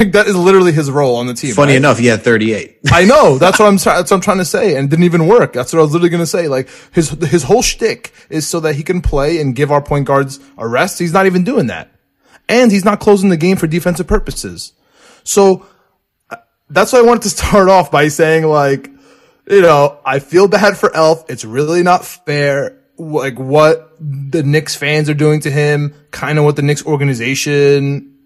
[0.00, 1.54] Like that is literally his role on the team.
[1.54, 1.76] Funny right?
[1.76, 2.78] enough, he had 38.
[2.90, 3.36] I know.
[3.36, 3.76] That's what I'm.
[3.76, 5.52] That's what I'm trying to say, and it didn't even work.
[5.52, 6.48] That's what I was literally going to say.
[6.48, 10.06] Like his his whole shtick is so that he can play and give our point
[10.06, 10.98] guards a rest.
[10.98, 11.92] He's not even doing that.
[12.48, 14.72] and he's not closing the game for defensive purposes.
[15.24, 15.66] So
[16.30, 16.36] uh,
[16.70, 18.88] that's why I wanted to start off by saying like,
[19.48, 21.24] you know, I feel bad for Elf.
[21.30, 22.78] It's really not fair.
[22.98, 28.16] Like what the Knicks fans are doing to him, kind of what the Knicks organization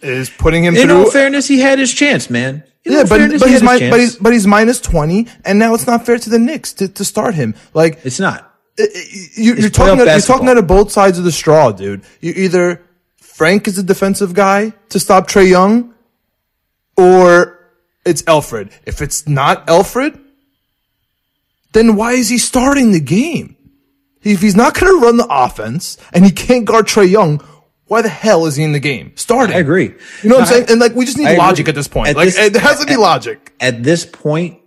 [0.00, 0.98] is putting him In through.
[1.04, 2.64] all fairness, he had his chance, man.
[2.84, 5.58] In yeah, but, fairness, but he he's mi- but he's but he's minus twenty, and
[5.58, 7.54] now it's not fair to the Knicks to, to start him.
[7.74, 8.52] Like It's not.
[8.78, 12.02] you, you're talking, out, you're talking out of both sides of the straw, dude.
[12.20, 12.82] You either
[13.20, 15.94] Frank is a defensive guy to stop Trae Young,
[16.96, 17.58] or
[18.04, 18.70] it's Alfred.
[18.86, 20.18] If it's not Alfred,
[21.72, 23.56] then why is he starting the game?
[24.22, 27.40] If he's not going to run the offense and he can't guard Trae Young,
[27.86, 29.12] why the hell is he in the game?
[29.16, 29.54] Starting.
[29.56, 29.94] I agree.
[30.22, 30.66] You know what I'm saying?
[30.68, 31.38] And like, we just need I agree.
[31.38, 32.08] logic at this point.
[32.08, 33.52] At like, this- it has to be at- logic.
[33.60, 34.60] At this point,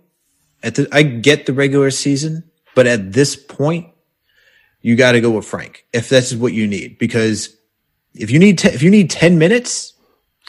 [0.62, 2.44] at the, I get the regular season,
[2.74, 3.88] but at this point,
[4.80, 6.98] you got to go with Frank if this is what you need.
[6.98, 7.54] Because
[8.14, 9.92] if you need te- if you need ten minutes,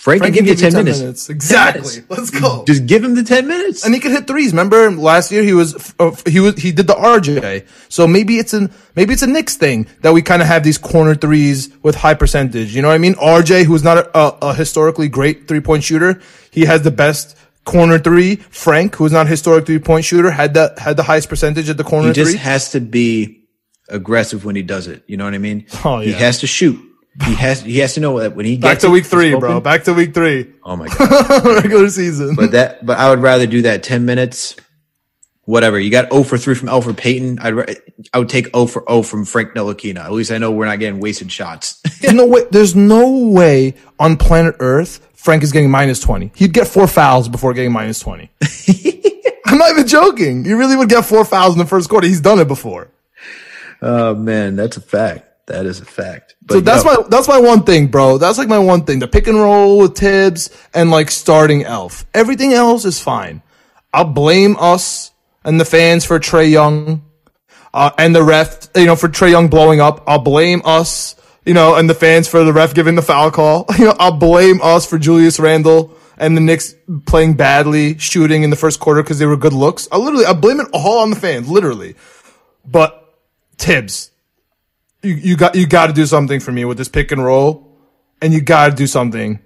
[0.04, 1.00] Frank, Frank can give you can ten, 10 minutes.
[1.00, 1.28] minutes.
[1.28, 1.82] 10 Exactly.
[1.82, 2.10] minutes.
[2.10, 2.66] Let's go.
[2.68, 3.86] Just give him the ten minutes.
[3.86, 4.52] and he could hit threes.
[4.52, 7.66] Remember last year he was uh, he was he did the RJ.
[7.88, 10.78] So maybe it's an maybe it's a Knicks thing that we kind of have these
[10.78, 12.76] corner threes with high percentage.
[12.76, 13.14] You know what I mean?
[13.16, 16.20] RJ, who's not a, a, a historically great three point shooter,
[16.52, 18.36] he has the best corner three.
[18.36, 21.78] Frank, who's not a historic three point shooter, had the had the highest percentage at
[21.78, 22.40] the corner he just three.
[22.40, 23.46] has to be
[23.88, 25.04] aggressive when he does it.
[25.08, 25.66] You know what I mean?
[25.86, 26.78] Oh, He has to shoot.
[27.26, 29.52] He has he has to know that when he Back to week three, bro.
[29.52, 29.64] open.
[29.64, 30.52] Back to week three.
[30.64, 31.46] Oh my god.
[31.64, 32.36] Regular season.
[32.36, 34.56] But that, but I would rather do that 10 minutes.
[35.46, 35.78] Whatever.
[35.78, 37.38] You got 0 for 3 from Alfred Payton.
[37.40, 37.78] I'd,
[38.14, 39.98] I would take 0 for 0 from Frank Ntilikina.
[39.98, 41.82] At least I know we're not getting wasted shots.
[42.00, 42.44] There's no way.
[42.50, 46.34] There's no way on planet Earth Frank is getting minus twenty.
[46.36, 48.30] He'd get four fouls before getting minus twenty.
[49.46, 50.44] I'm not even joking.
[50.46, 52.08] You really would get four fouls in the first quarter.
[52.08, 52.90] He's done it before.
[53.82, 55.26] oh man, that's a fact.
[55.48, 56.36] That is a fact.
[56.42, 58.18] But So that's yo, my that's my one thing, bro.
[58.18, 59.00] That's like my one thing.
[59.00, 62.06] The pick and roll with Thibs and like starting Elf.
[62.14, 63.42] Everything else is fine.
[63.94, 65.12] I'll blame us
[65.44, 67.04] and the fans for Trae Young,
[67.74, 70.04] uh, and the ref, you know, for Trae Young blowing up.
[70.08, 71.16] I'll blame us,
[71.46, 73.66] you know, and the fans for the ref giving the foul call.
[73.78, 76.76] You know, I'll blame us for Julius Randle and the Knicks
[77.06, 79.88] playing badly, shooting in the first quarter because they were good looks.
[79.92, 81.96] I literally, I blame it all on the fans, literally.
[82.66, 83.00] But
[83.58, 84.12] Thibs,
[85.04, 87.78] you, you got you got to do something for me with this pick and roll,
[88.22, 89.40] and you got to do something.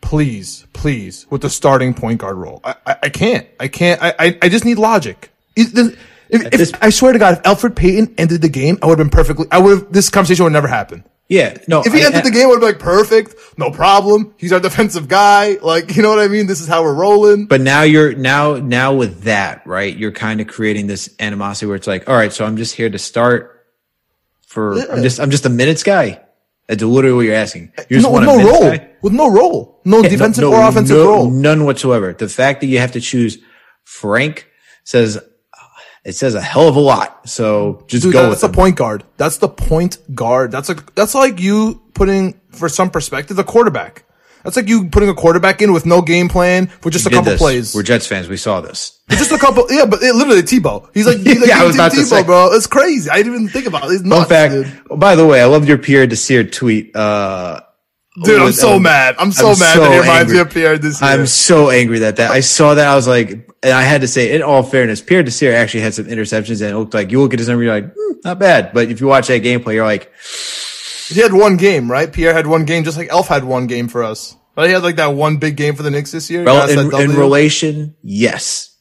[0.00, 2.60] Please, please, with the starting point guard role.
[2.64, 3.46] I, I, I can't.
[3.60, 4.02] I can't.
[4.02, 5.30] I, I, I just need logic.
[5.54, 5.96] If, if,
[6.30, 9.06] if- this- I swear to God, if Alfred Payton ended the game, I would have
[9.10, 9.46] been perfectly.
[9.50, 9.92] I would have.
[9.92, 11.04] This conversation would never happen.
[11.28, 11.82] yeah, no.
[11.86, 14.34] If he I- ended the game, I would be like, perfect, no problem.
[14.38, 15.56] He's our defensive guy.
[15.62, 16.48] Like, you know what I mean?
[16.48, 17.46] This is how we're rolling.
[17.46, 21.76] But now you're now now with that right, you're kind of creating this animosity where
[21.76, 23.61] it's like, all right, so I'm just here to start
[24.52, 26.20] for I'm just I'm just a minutes guy.
[26.68, 27.72] That's literally what you're asking.
[27.88, 28.60] You no, with a no role.
[28.60, 28.90] guy?
[29.02, 29.80] With no role.
[29.84, 31.30] No Yeah, defensive no- or offensive no- role.
[31.30, 32.12] None whatsoever.
[32.12, 33.38] The fact that you have to choose
[33.84, 34.48] Frank
[34.84, 35.18] says
[36.04, 37.28] it says a hell of a lot.
[37.28, 39.04] So just Dude, go that's with the point guard.
[39.16, 40.50] That's the point guard.
[40.52, 44.04] That's like that's like you putting for some perspective the quarterback.
[44.44, 47.30] That's like you putting a quarterback in with no game plan for just a couple
[47.32, 47.40] this.
[47.40, 47.74] plays.
[47.74, 48.28] We're Jets fans.
[48.28, 49.00] We saw this.
[49.10, 49.66] Just a couple.
[49.70, 50.88] Yeah, but it, literally Tebow.
[50.94, 52.22] He's like, he's like Yeah, I was about to say.
[52.22, 52.52] bro.
[52.52, 53.08] It's crazy.
[53.10, 53.92] I didn't even think about it.
[53.94, 54.52] It's Fun nuts, fact.
[54.52, 54.98] dude.
[54.98, 56.94] By the way, I loved your Pierre Desir tweet.
[56.96, 57.60] Uh,
[58.24, 59.14] Dude, I'm so um, mad.
[59.18, 61.02] I'm so I'm mad so that he reminds me of Pierre Desir.
[61.06, 62.86] I'm so angry that that I saw that.
[62.86, 63.30] I was like,
[63.62, 66.70] and I had to say, in all fairness, Pierre Desir actually had some interceptions, and
[66.72, 68.74] it looked like you look at his number, you're like, hmm, not bad.
[68.74, 70.12] But if you watch that gameplay, you're like,
[71.14, 72.12] he had one game, right?
[72.12, 74.36] Pierre had one game, just like Elf had one game for us.
[74.54, 76.44] But he had like that one big game for the Knicks this year.
[76.44, 78.72] Well, got us that in, in relation, yes.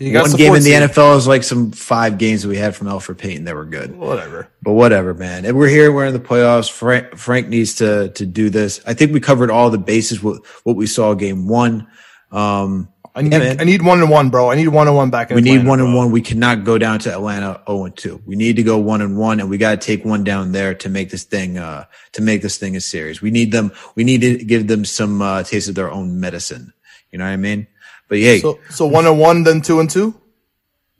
[0.00, 0.82] Got One game in the seed.
[0.90, 3.94] NFL is like some five games that we had from Alfred Payton that were good.
[3.94, 4.48] Whatever.
[4.62, 5.44] But whatever, man.
[5.44, 5.92] And we're here.
[5.92, 6.70] We're in the playoffs.
[6.70, 8.80] Frank, Frank needs to to do this.
[8.86, 10.22] I think we covered all the bases.
[10.22, 11.86] What what we saw game one.
[12.32, 12.88] Um,
[13.20, 13.56] I need, Yeah.
[13.58, 14.50] I need one and one, bro.
[14.50, 16.10] I need one and one back in we need Atlanta, one and one.
[16.10, 18.22] We cannot go down to Atlanta zero and two.
[18.24, 20.74] We need to go one and one, and we got to take one down there
[20.76, 23.20] to make this thing uh to make this thing a series.
[23.20, 23.72] We need them.
[23.94, 26.72] We need to give them some uh, taste of their own medicine.
[27.10, 27.66] You know what I mean?
[28.08, 30.14] But yeah, So, so one and one, then two and two?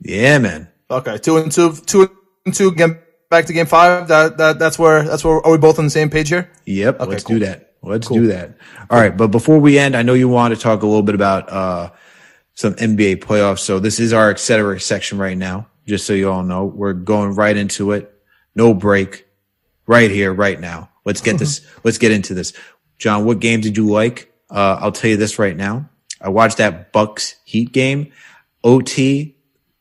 [0.02, 0.68] yeah, man.
[0.90, 2.10] Okay, two and two, two
[2.44, 2.74] and two.
[2.74, 4.08] Get back to game five.
[4.08, 6.50] That that that's where that's where are we both on the same page here?
[6.66, 7.00] Yep.
[7.06, 7.38] let's cool.
[7.38, 7.70] do that.
[7.82, 8.56] Let's do that.
[8.90, 9.16] All right.
[9.16, 11.90] But before we end, I know you want to talk a little bit about, uh,
[12.60, 13.60] some NBA playoffs.
[13.60, 15.66] So this is our et cetera section right now.
[15.86, 18.12] Just so you all know, we're going right into it.
[18.54, 19.26] No break
[19.86, 20.90] right here, right now.
[21.06, 22.52] Let's get this, let's get into this.
[22.98, 24.30] John, what game did you like?
[24.50, 25.88] Uh, I'll tell you this right now.
[26.20, 28.12] I watched that Bucks Heat game.
[28.62, 29.36] OT,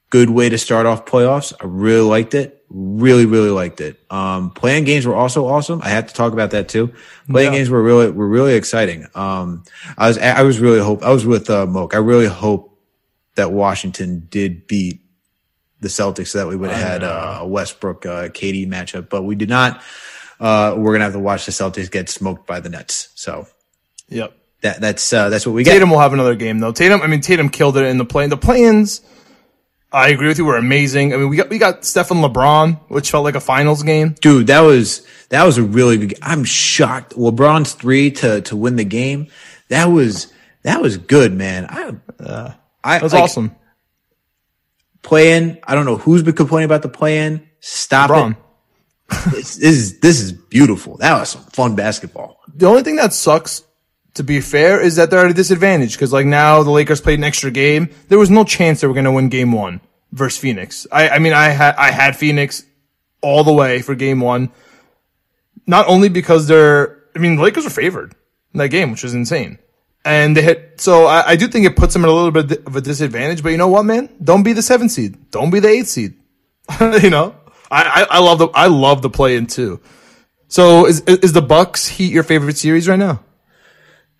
[0.09, 1.51] good way to start off playoffs.
[1.61, 2.63] I really liked it.
[2.69, 3.99] Really, really liked it.
[4.09, 5.81] Um, play-in games were also awesome.
[5.83, 6.93] I have to talk about that too.
[7.29, 7.59] Play-in Yeah.
[7.59, 9.05] games were really, were really exciting.
[9.15, 9.63] Um,
[9.97, 11.93] I was, I was really hope, I was with, uh, Moke.
[11.93, 12.68] I really hope
[13.35, 15.01] that Washington did beat
[15.81, 19.23] the Celtics so that we would have had uh, a Westbrook, uh, KD matchup, but
[19.23, 19.81] we did not.
[20.39, 23.09] Uh, we're going to have to watch the Celtics get smoked by the Nets.
[23.15, 23.47] So
[24.09, 24.33] Yep.
[24.61, 25.73] that, that's, uh, that's what we get.
[25.73, 26.71] Tatum will have another game though.
[26.71, 28.27] Tatum, I mean, Tatum killed it in the play.
[28.27, 29.01] The play-ins,
[29.91, 31.13] I agree with you, were amazing.
[31.13, 34.15] I mean, we got we got Steph and LeBron, which felt like a finals game.
[34.21, 38.75] dude that was that was a really good i'm shocked lebron's three to to win
[38.75, 39.27] the game
[39.69, 40.31] that was
[40.63, 42.53] that was good man i
[42.89, 43.55] i That was like, awesome.
[45.01, 45.59] Play-in.
[45.63, 47.47] i don't know who's been complaining about the play-in.
[47.59, 48.31] stop LeBron.
[48.31, 48.37] it
[49.31, 53.13] this, this is this is beautiful that was some fun basketball The only thing that
[53.13, 53.63] sucks,
[54.15, 57.17] to be fair, is that they're at a disadvantage because like now the Lakers played
[57.19, 57.89] an extra game.
[58.09, 59.81] There was no chance they were going to win Game One
[60.11, 60.85] versus Phoenix.
[60.91, 62.63] I, I mean, I had I had Phoenix
[63.21, 64.51] all the way for Game One,
[65.65, 66.97] not only because they're.
[67.15, 68.13] I mean, the Lakers were favored
[68.53, 69.57] in that game, which is insane.
[70.05, 72.65] And they hit, so I, I do think it puts them at a little bit
[72.65, 73.43] of a disadvantage.
[73.43, 74.09] But you know what, man?
[74.23, 75.29] Don't be the seventh seed.
[75.31, 76.13] Don't be the eighth seed.
[77.01, 77.35] you know,
[77.69, 79.79] I, I, I love the I love the play in too.
[80.47, 83.23] So is is the Bucks Heat your favorite series right now?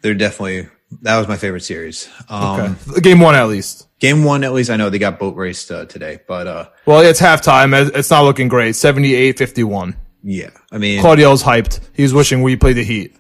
[0.02, 0.68] they're definitely
[1.02, 3.02] that was my favorite series um Okay.
[3.02, 3.86] Game one at least.
[4.00, 7.02] game one at least i know they got boat raced uh, today but uh Well,
[7.02, 7.74] it's halftime.
[7.96, 8.76] It's not looking great.
[8.76, 9.96] 78-51.
[10.24, 11.82] yeah i mean Claudio's hyped.
[11.94, 13.14] He's wishing we played the Heat.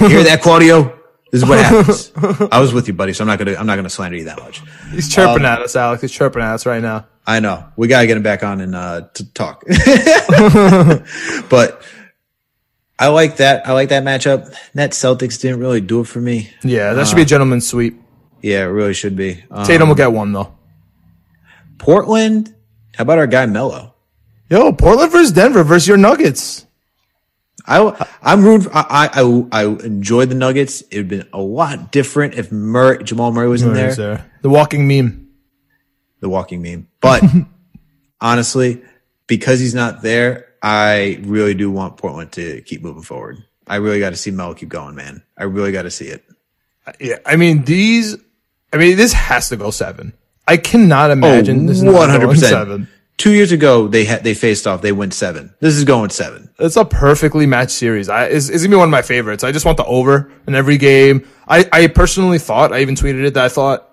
[0.00, 0.98] you hear that claudio
[1.30, 2.12] this is what happens
[2.52, 4.38] i was with you buddy so i'm not gonna i'm not gonna slander you that
[4.38, 6.02] much He's chirping at us, Alex.
[6.02, 7.06] He's chirping at us right now.
[7.26, 7.64] I know.
[7.76, 9.62] We gotta get him back on and uh to talk.
[11.48, 11.82] but
[12.98, 13.68] I like that.
[13.68, 14.52] I like that matchup.
[14.74, 16.50] Net Celtics didn't really do it for me.
[16.62, 18.00] Yeah, that should be a gentleman's sweep.
[18.42, 19.44] Yeah, it really should be.
[19.50, 20.54] Um, Tatum will get one though.
[21.78, 22.54] Portland.
[22.96, 23.94] How about our guy Melo?
[24.48, 26.66] Yo, Portland versus Denver versus your Nuggets.
[27.66, 28.70] I I'm rooting.
[28.70, 30.82] For, I, I I enjoyed the Nuggets.
[30.82, 33.94] It would been a lot different if Murray, Jamal Murray was in there.
[33.94, 34.30] There?
[34.42, 35.28] The walking meme.
[36.20, 36.88] the walking meme.
[37.00, 37.22] But
[38.20, 38.82] honestly,
[39.26, 43.44] because he's not there, I really do want Portland to keep moving forward.
[43.66, 45.22] I really got to see Melo keep going, man.
[45.38, 46.24] I really got to see it.
[46.98, 48.16] Yeah, I mean these.
[48.72, 50.12] I mean this has to go seven.
[50.46, 52.88] I cannot imagine this is oh, one hundred percent seven.
[53.20, 54.80] Two years ago, they had they faced off.
[54.80, 55.54] They went seven.
[55.60, 56.48] This is going seven.
[56.58, 58.08] It's a perfectly matched series.
[58.08, 59.44] I, it's, it's gonna be one of my favorites.
[59.44, 61.28] I just want the over in every game.
[61.46, 63.86] I, I personally thought, I even tweeted it, that I thought,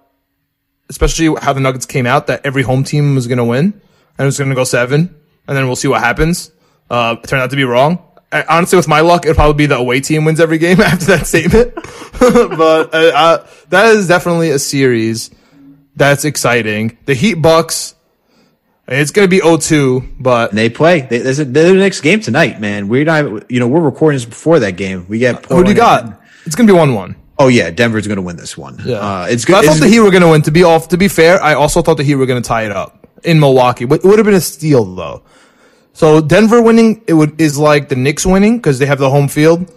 [0.87, 3.81] especially how the Nuggets came out, that every home team was gonna win and
[4.17, 5.13] it was gonna go seven,
[5.45, 6.49] and then we'll see what happens.
[6.89, 8.01] Uh, turned out to be wrong.
[8.31, 11.07] I, honestly, with my luck, it'll probably be the away team wins every game after
[11.07, 11.75] that statement.
[12.17, 15.31] but uh, uh, that is definitely a series
[15.97, 16.97] that's exciting.
[17.03, 17.93] The Heat Bucks.
[18.87, 21.01] It's gonna be 0-2, but they play.
[21.01, 22.87] They, there's a, they're the next game tonight, man.
[22.87, 23.51] We're not.
[23.51, 25.05] You know, we're recording this before that game.
[25.09, 25.45] We get.
[25.45, 26.21] who do you got?
[26.45, 27.15] It's gonna be 1-1.
[27.39, 28.79] Oh yeah, Denver's going to win this one.
[28.83, 30.41] Yeah, uh, it's But I thought the Heat were going to win.
[30.43, 32.63] To be off, to be fair, I also thought the Heat were going to tie
[32.63, 33.85] it up in Milwaukee.
[33.85, 35.23] But It would have been a steal though.
[35.93, 39.27] So Denver winning, it would is like the Knicks winning because they have the home
[39.27, 39.71] field.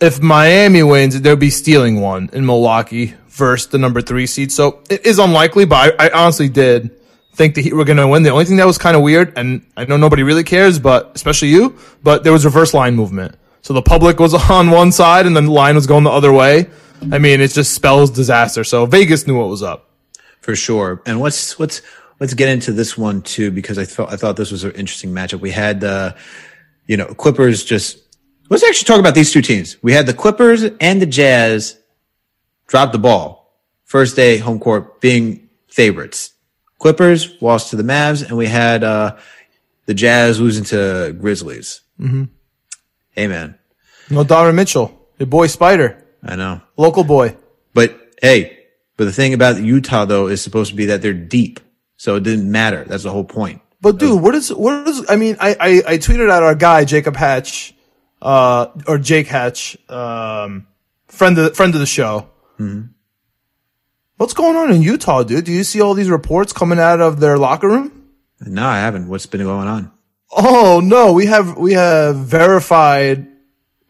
[0.00, 4.52] If Miami wins, they'll be stealing one in Milwaukee versus the number three seed.
[4.52, 6.90] So it is unlikely, but I, I honestly did
[7.34, 8.22] think the Heat were going to win.
[8.22, 11.12] The only thing that was kind of weird, and I know nobody really cares, but
[11.14, 13.36] especially you, but there was reverse line movement.
[13.62, 16.32] So the public was on one side and then the line was going the other
[16.32, 16.68] way.
[17.12, 18.62] I mean, it just spells disaster.
[18.64, 19.90] So Vegas knew what was up.
[20.40, 21.02] for sure.
[21.06, 21.82] And let's let's
[22.18, 25.10] let's get into this one too because I thought I thought this was an interesting
[25.10, 25.40] matchup.
[25.40, 26.14] We had uh,
[26.86, 27.98] you know Clippers just.
[28.50, 29.76] Let's actually talk about these two teams.
[29.80, 31.78] We had the Clippers and the Jazz
[32.66, 33.54] drop the ball
[33.84, 36.29] first day home court being favorites.
[36.80, 39.16] Clippers lost to the Mavs, and we had uh,
[39.86, 41.82] the Jazz losing to Grizzlies.
[42.00, 42.24] Mm-hmm.
[43.12, 43.58] Hey man,
[44.08, 46.60] No Donovan Mitchell, your boy Spider, I know.
[46.76, 47.36] local boy.
[47.74, 48.58] But hey,
[48.96, 51.60] but the thing about Utah though is supposed to be that they're deep,
[51.96, 52.84] so it didn't matter.
[52.84, 53.60] That's the whole point.
[53.82, 55.04] But dude, what is what is?
[55.08, 57.74] I mean, I I, I tweeted at our guy Jacob Hatch,
[58.22, 60.66] uh, or Jake Hatch, um,
[61.08, 62.28] friend of friend of the show.
[64.20, 65.46] What's going on in Utah, dude?
[65.46, 68.10] Do you see all these reports coming out of their locker room?
[68.38, 69.08] No, I haven't.
[69.08, 69.90] What's been going on?
[70.30, 73.26] Oh no, we have we have verified,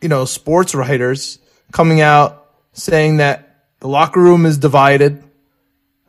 [0.00, 1.40] you know, sports writers
[1.72, 5.20] coming out saying that the locker room is divided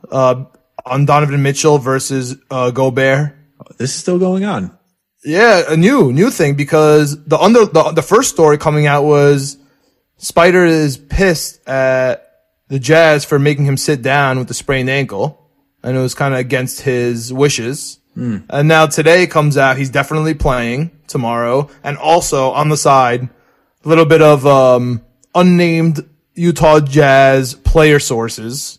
[0.08, 0.44] uh,
[0.86, 3.34] on Donovan Mitchell versus uh, Gobert.
[3.76, 4.78] This is still going on.
[5.24, 9.56] Yeah, a new new thing because the under the, the first story coming out was
[10.18, 12.31] Spider is pissed at
[12.72, 15.46] the Jazz for making him sit down with the sprained ankle,
[15.82, 17.98] and it was kind of against his wishes.
[18.16, 18.44] Mm.
[18.48, 21.68] And now today comes out, he's definitely playing tomorrow.
[21.84, 23.28] And also on the side,
[23.84, 25.04] a little bit of, um,
[25.34, 28.78] unnamed Utah Jazz player sources.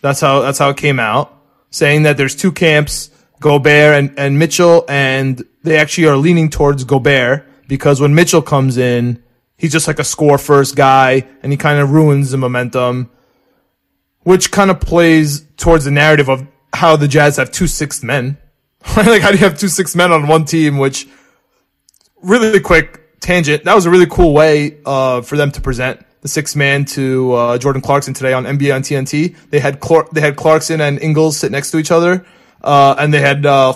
[0.00, 3.10] That's how, that's how it came out saying that there's two camps,
[3.40, 8.78] Gobert and, and Mitchell, and they actually are leaning towards Gobert because when Mitchell comes
[8.78, 9.22] in,
[9.58, 13.10] he's just like a score first guy and he kind of ruins the momentum,
[14.26, 18.36] which kind of plays towards the narrative of how the Jazz have two sixth men.
[18.96, 21.06] like, how do you have two sixth men on one team, which
[22.24, 23.62] really quick tangent.
[23.62, 27.34] That was a really cool way, uh, for them to present the sixth man to,
[27.34, 29.36] uh, Jordan Clarkson today on NBA on TNT.
[29.50, 32.26] They had Clark, they had Clarkson and Ingles sit next to each other.
[32.60, 33.74] Uh, and they had, uh,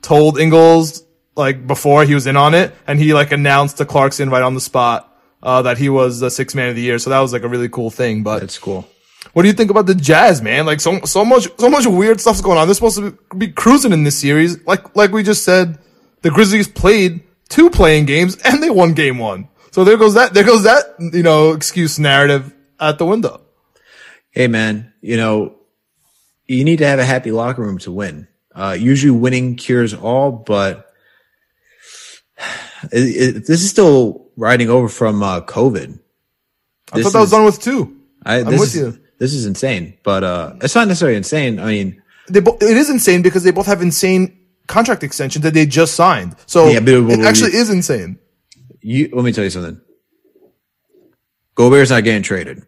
[0.00, 1.04] told Ingles,
[1.36, 4.54] like, before he was in on it, and he, like, announced to Clarkson right on
[4.54, 6.98] the spot, uh, that he was the sixth man of the year.
[6.98, 8.40] So that was, like, a really cool thing, but.
[8.40, 8.88] That's cool.
[9.32, 10.66] What do you think about the Jazz, man?
[10.66, 12.66] Like so so much so much weird stuff's going on.
[12.66, 14.64] They're supposed to be cruising in this series.
[14.66, 15.78] Like like we just said,
[16.20, 19.48] the Grizzlies played two play-in games and they won game one.
[19.70, 23.40] So there goes that there goes that you know excuse narrative at the window.
[24.30, 25.56] Hey man, you know
[26.46, 28.28] you need to have a happy locker room to win.
[28.54, 30.92] Uh, usually winning cures all, but
[32.92, 35.98] it, it, this is still riding over from uh, COVID.
[36.92, 37.96] I thought that was done with two.
[38.24, 41.60] I, am with is, you this is insane, but uh, it's not necessarily insane.
[41.60, 45.54] I mean, they bo- it is insane because they both have insane contract extensions that
[45.54, 46.34] they just signed.
[46.46, 48.18] So yeah, but, it actually is insane.
[48.80, 49.80] You let me tell you something.
[51.54, 52.66] Gobert's not getting traded.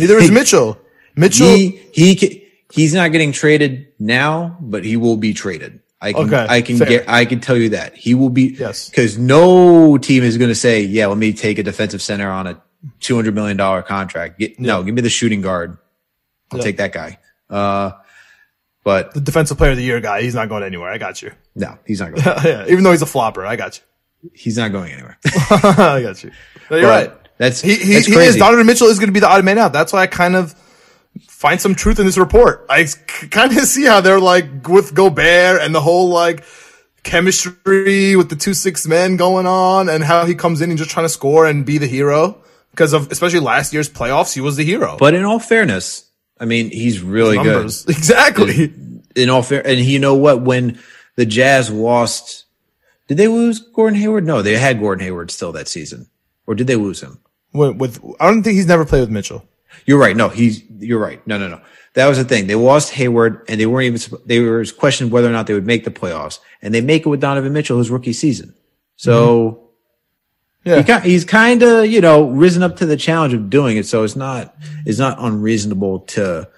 [0.00, 0.76] Neither is Mitchell.
[1.14, 5.82] Mitchell, he, he he's not getting traded now, but he will be traded.
[6.00, 6.88] I can okay, I can fair.
[6.88, 10.48] get I can tell you that he will be yes because no team is going
[10.48, 12.60] to say yeah let me take a defensive center on a
[12.98, 14.40] two hundred million dollar contract.
[14.40, 14.66] Get, yeah.
[14.66, 15.78] No, give me the shooting guard
[16.52, 16.64] I'll yep.
[16.64, 17.18] take that guy.
[17.50, 17.92] Uh,
[18.84, 20.90] but the defensive player of the year guy, he's not going anywhere.
[20.90, 21.32] I got you.
[21.54, 22.24] No, he's not going.
[22.44, 24.30] yeah, even though he's a flopper, I got you.
[24.34, 25.18] He's not going anywhere.
[25.24, 26.30] I got you.
[26.70, 27.18] No, you're but right.
[27.38, 27.74] That's he.
[27.74, 28.36] He, that's he is.
[28.36, 29.72] Donovan Mitchell is going to be the odd man out.
[29.72, 30.54] That's why I kind of
[31.28, 32.66] find some truth in this report.
[32.68, 32.86] I
[33.30, 36.44] kind of see how they're like with Gobert and the whole like
[37.02, 40.90] chemistry with the two six men going on, and how he comes in and just
[40.90, 44.34] trying to score and be the hero because of especially last year's playoffs.
[44.34, 44.96] He was the hero.
[44.98, 46.04] But in all fairness,
[46.42, 47.66] I mean, he's really good.
[47.88, 48.64] Exactly.
[48.64, 50.42] In, in, all fair, and you know what?
[50.42, 50.80] When
[51.14, 52.46] the Jazz lost,
[53.06, 54.26] did they lose Gordon Hayward?
[54.26, 56.08] No, they had Gordon Hayward still that season,
[56.48, 57.20] or did they lose him?
[57.52, 59.46] With, with I don't think he's never played with Mitchell.
[59.86, 60.16] You're right.
[60.16, 60.64] No, he's.
[60.78, 61.24] You're right.
[61.28, 61.60] No, no, no.
[61.94, 62.48] That was the thing.
[62.48, 64.18] They lost Hayward, and they weren't even.
[64.26, 67.08] They were questioned whether or not they would make the playoffs, and they make it
[67.08, 68.54] with Donovan Mitchell his rookie season.
[68.96, 69.50] So.
[69.50, 69.61] Mm-hmm
[70.64, 71.00] yeah.
[71.00, 73.86] He, he's kind of, you know, risen up to the challenge of doing it.
[73.86, 74.54] So it's not,
[74.86, 76.48] it's not unreasonable to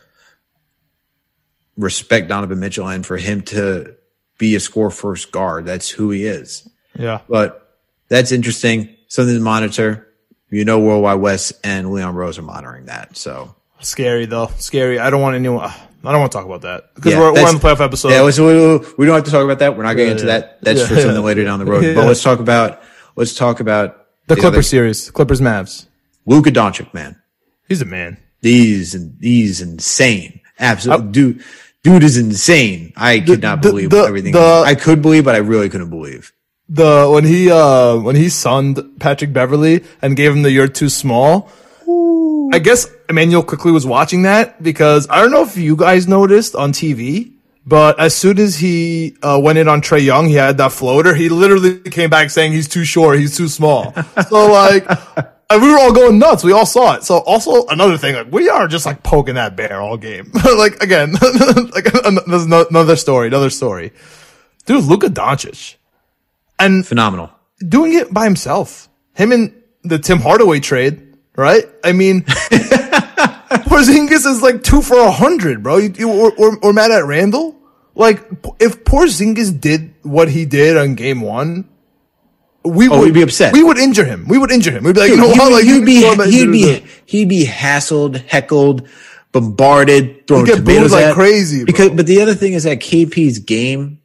[1.77, 3.97] respect Donovan Mitchell and for him to
[4.39, 5.65] be a score first guard.
[5.67, 6.69] That's who he is.
[6.99, 7.21] Yeah.
[7.29, 7.79] But
[8.09, 8.97] that's interesting.
[9.09, 10.09] Something to monitor.
[10.51, 13.17] You know, World Wide Wes and Leon Rose are monitoring that.
[13.17, 14.51] So scary though.
[14.59, 14.99] Scary.
[14.99, 15.65] I don't want anyone.
[16.07, 18.11] I don't want to talk about that because yeah, we're, we're, on the playoff episode.
[18.11, 19.77] Yeah, we, we, don't have to talk about that.
[19.77, 20.39] We're not getting yeah, into yeah.
[20.41, 20.63] that.
[20.63, 21.83] That's for something later down the road.
[21.95, 22.83] But let's talk about
[23.17, 25.87] let's talk about the, the Clippers other, series, Clippers Mavs.
[26.27, 27.21] Luka Doncic, man,
[27.69, 28.19] he's a man.
[28.41, 30.41] He's he's insane.
[30.59, 31.45] Absolutely, dude.
[31.83, 32.95] Dude is insane.
[32.97, 34.33] I could the, not believe the, everything.
[34.33, 36.33] The, I could believe, but I really couldn't believe
[36.69, 40.89] the when he uh when he sunned Patrick Beverley and gave him the "you're too
[40.89, 41.51] small."
[41.87, 42.51] Ooh.
[42.53, 46.55] I guess Immanuel Quickley was watching that because I don't know if you guys noticed
[46.55, 47.34] on TV,
[47.67, 51.15] but as soon as he uh, went in on Trae Young, he had that floater.
[51.15, 53.95] He literally came back saying he's too short, he's too small.
[54.29, 54.87] so like,
[55.49, 56.45] and we were all going nuts.
[56.45, 57.05] We all saw it.
[57.05, 60.31] So also another thing, like we are just like poking that bear all game.
[60.59, 61.13] like again,
[61.73, 63.93] like another story, another story.
[64.67, 65.77] Dude, Luka Doncic,
[66.59, 67.31] and phenomenal,
[67.67, 68.89] doing it by himself.
[69.15, 71.65] Him and the Tim Hardaway trade, right?
[71.83, 72.27] I mean.
[73.75, 75.79] Porzingis is like two for a hundred, bro.
[75.79, 77.57] You, you, or, or, or mad at Randle?
[77.95, 78.19] Like,
[78.61, 81.69] if Porzingis did what he did on game one,
[82.65, 83.53] we oh, would we'd be upset.
[83.53, 84.27] We would injure him.
[84.29, 84.85] We would injure him.
[84.85, 85.53] We'd be like, Dude, you know what?
[85.53, 88.89] Like, he'd be, he'd be, he'd be hassled, heckled,
[89.33, 91.15] bombarded, thrown tomatoes like at.
[91.15, 91.59] crazy.
[91.59, 91.67] Bro.
[91.67, 94.01] Because, but the other thing is that KP's game,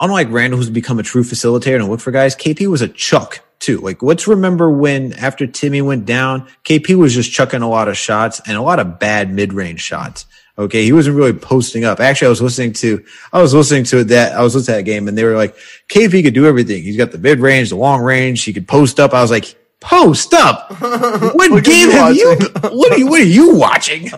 [0.00, 3.44] unlike Randle, who's become a true facilitator and look for guys, KP was a chuck
[3.68, 3.78] too.
[3.78, 7.98] Like, let's remember when after Timmy went down, KP was just chucking a lot of
[7.98, 10.24] shots and a lot of bad mid range shots.
[10.56, 10.84] Okay.
[10.84, 12.00] He wasn't really posting up.
[12.00, 14.32] Actually, I was listening to, I was listening to that.
[14.32, 15.54] I was listening to that game and they were like,
[15.88, 16.82] KP could do everything.
[16.82, 18.42] He's got the mid range, the long range.
[18.42, 19.12] He could post up.
[19.12, 20.74] I was like, post up.
[21.34, 24.10] What game have you, what are you, what are you watching?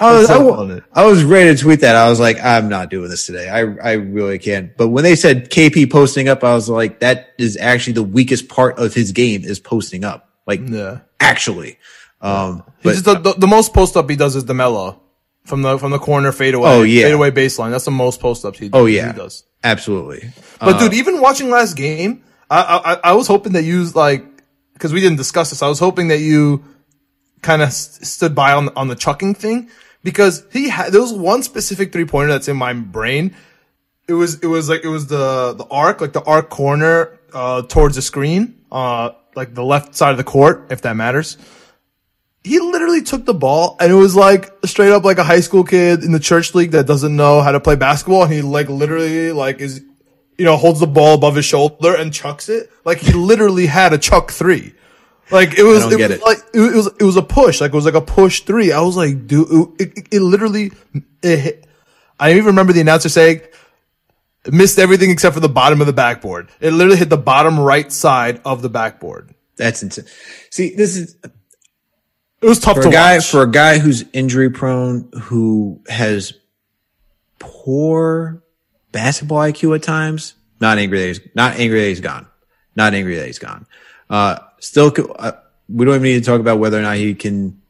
[0.00, 1.02] I was, so I.
[1.02, 1.96] I was ready to tweet that.
[1.96, 3.48] I was like, I'm not doing this today.
[3.48, 4.76] I, I really can't.
[4.76, 8.48] But when they said KP posting up, I was like, that is actually the weakest
[8.48, 10.28] part of his game is posting up.
[10.46, 11.00] Like, Yeah.
[11.20, 11.78] actually.
[12.20, 14.98] Um, but the, the, the most post up he does is Demelo
[15.44, 16.68] from the from the corner fadeaway.
[16.68, 17.04] Oh, yeah.
[17.04, 17.70] fadeaway baseline.
[17.70, 18.68] That's the most post ups he.
[18.68, 18.80] Does.
[18.80, 19.12] Oh, yeah.
[19.12, 19.44] he does.
[19.62, 20.30] absolutely.
[20.58, 24.24] But dude, even watching last game, I I, I was hoping that you like
[24.72, 25.62] because we didn't discuss this.
[25.62, 26.64] I was hoping that you
[27.42, 29.68] kind of st- stood by on on the chucking thing
[30.06, 33.34] because he had there was one specific three pointer that's in my brain.
[34.06, 37.62] It was it was like it was the the arc like the arc corner uh
[37.62, 41.36] towards the screen uh like the left side of the court if that matters.
[42.44, 45.64] He literally took the ball and it was like straight up like a high school
[45.64, 48.68] kid in the church league that doesn't know how to play basketball and he like
[48.68, 49.82] literally like is
[50.38, 53.92] you know holds the ball above his shoulder and chucks it like he literally had
[53.92, 54.72] a chuck three.
[55.30, 56.22] Like it was, it was it.
[56.22, 57.60] like it was, it was a push.
[57.60, 58.72] Like it was like a push three.
[58.72, 59.48] I was like, dude,
[59.80, 60.70] it, it, it literally,
[61.22, 61.66] it hit.
[62.18, 63.40] I even remember the announcer saying,
[64.50, 66.48] missed everything except for the bottom of the backboard.
[66.60, 69.34] It literally hit the bottom right side of the backboard.
[69.56, 70.06] that's insane.
[70.50, 73.30] See, this is It was tough for to a guy, watch.
[73.30, 76.32] for a guy who's injury prone, who has
[77.38, 78.42] poor
[78.92, 80.34] basketball IQ at times.
[80.60, 82.26] Not angry that he's not angry that he's gone.
[82.76, 83.66] Not angry that he's gone.
[84.08, 85.32] Uh, still, uh,
[85.68, 87.60] we don't even need to talk about whether or not he can,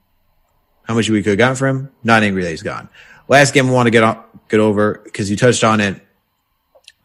[0.84, 1.90] how much we could have gotten for him.
[2.04, 2.88] Not angry that he's gone.
[3.28, 6.00] Last game I want to get on, get over because you touched on it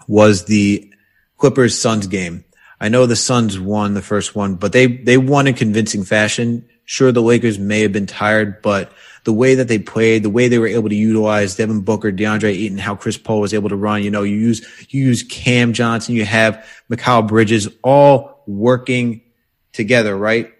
[0.08, 0.92] was the
[1.38, 2.44] Clippers Suns game.
[2.80, 6.68] I know the Suns won the first one, but they, they won in convincing fashion.
[6.86, 8.92] Sure, the Lakers may have been tired, but
[9.24, 12.50] the way that they played, the way they were able to utilize Devin Booker, DeAndre
[12.50, 15.74] Ayton, how Chris Paul was able to run, you know, you use, you use Cam
[15.74, 19.22] Johnson, you have Mikal Bridges all working
[19.74, 20.52] together, right?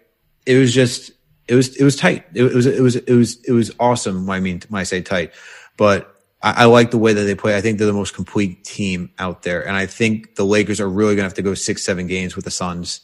[0.46, 1.12] It was just,
[1.48, 2.24] it was, it was tight.
[2.34, 4.28] It, was, it was, it was, it was awesome.
[4.30, 5.32] I mean, when I say tight,
[5.76, 7.56] but I, I like the way that they play.
[7.56, 9.66] I think they're the most complete team out there.
[9.66, 12.36] And I think the Lakers are really going to have to go six, seven games
[12.36, 13.02] with the Suns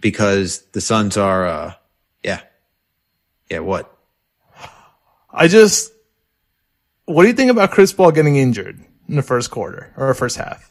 [0.00, 1.74] because the Suns are, uh,
[2.22, 2.40] yeah.
[3.50, 3.60] Yeah.
[3.60, 3.96] What?
[5.30, 5.92] I just,
[7.06, 8.78] what do you think about Chris Paul getting injured
[9.08, 10.70] in the first quarter or first half?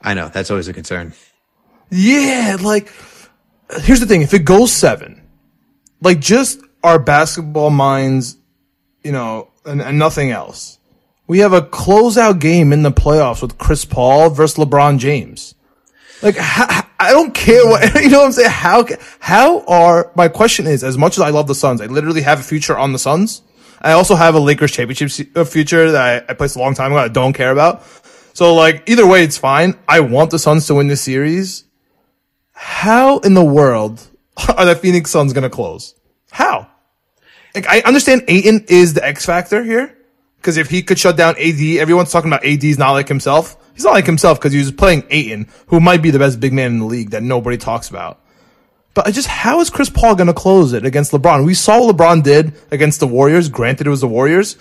[0.00, 1.12] I know that's always a concern.
[1.90, 2.92] Yeah, like
[3.80, 5.22] here's the thing: if it goes seven,
[6.00, 8.36] like just our basketball minds,
[9.02, 10.78] you know, and, and nothing else.
[11.28, 15.56] We have a closeout game in the playoffs with Chris Paul versus LeBron James.
[16.22, 18.20] Like how, I don't care what you know.
[18.20, 18.86] what I'm saying how
[19.18, 22.40] how are my question is as much as I love the Suns, I literally have
[22.40, 23.42] a future on the Suns.
[23.82, 27.00] I also have a Lakers championship future that I, I placed a long time ago.
[27.00, 27.82] I don't care about.
[28.32, 29.78] So like either way, it's fine.
[29.86, 31.65] I want the Suns to win this series.
[32.58, 34.02] How in the world
[34.56, 35.94] are the Phoenix Suns going to close?
[36.30, 36.68] How?
[37.54, 39.96] Like I understand Ayton is the X factor here
[40.38, 43.56] because if he could shut down AD, everyone's talking about AD's not like himself.
[43.74, 46.54] He's not like himself because he was playing Ayton, who might be the best big
[46.54, 48.20] man in the league that nobody talks about.
[48.94, 51.44] But I just, how is Chris Paul going to close it against LeBron?
[51.44, 53.50] We saw what LeBron did against the Warriors.
[53.50, 54.56] Granted, it was the Warriors,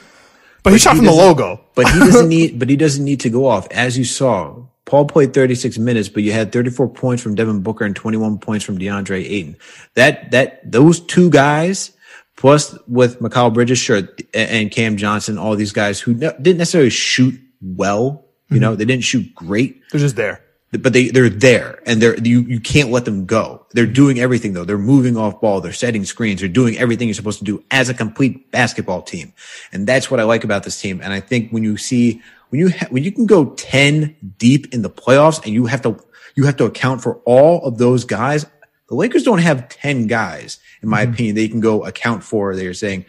[0.63, 1.61] but, he shot he from the logo.
[1.75, 3.67] But he doesn't need, but he doesn't need to go off.
[3.71, 7.85] As you saw, Paul played 36 minutes, but you had 34 points from Devin Booker
[7.85, 9.57] and 21 points from DeAndre Ayton.
[9.95, 11.91] That, that, those two guys,
[12.37, 16.91] plus with Mikal Bridges, sure, and Cam Johnson, all these guys who ne- didn't necessarily
[16.91, 18.61] shoot well, you mm-hmm.
[18.61, 20.44] know, they didn't shoot great, They're just there.
[20.81, 23.65] But they they're there and they're you you can't let them go.
[23.71, 24.65] They're doing everything though.
[24.65, 25.61] They're moving off ball.
[25.61, 26.39] They're setting screens.
[26.39, 29.33] They're doing everything you're supposed to do as a complete basketball team.
[29.71, 31.01] And that's what I like about this team.
[31.01, 34.73] And I think when you see when you ha- when you can go ten deep
[34.73, 35.99] in the playoffs and you have to
[36.35, 38.45] you have to account for all of those guys.
[38.87, 41.13] The Lakers don't have ten guys, in my mm-hmm.
[41.13, 41.35] opinion.
[41.35, 42.55] They can go account for.
[42.55, 43.05] They're saying,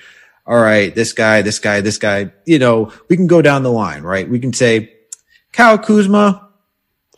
[0.47, 2.33] all right, this guy, this guy, this guy.
[2.47, 4.29] You know, we can go down the line, right?
[4.29, 4.93] We can say.
[5.53, 6.46] Kyle Kuzma,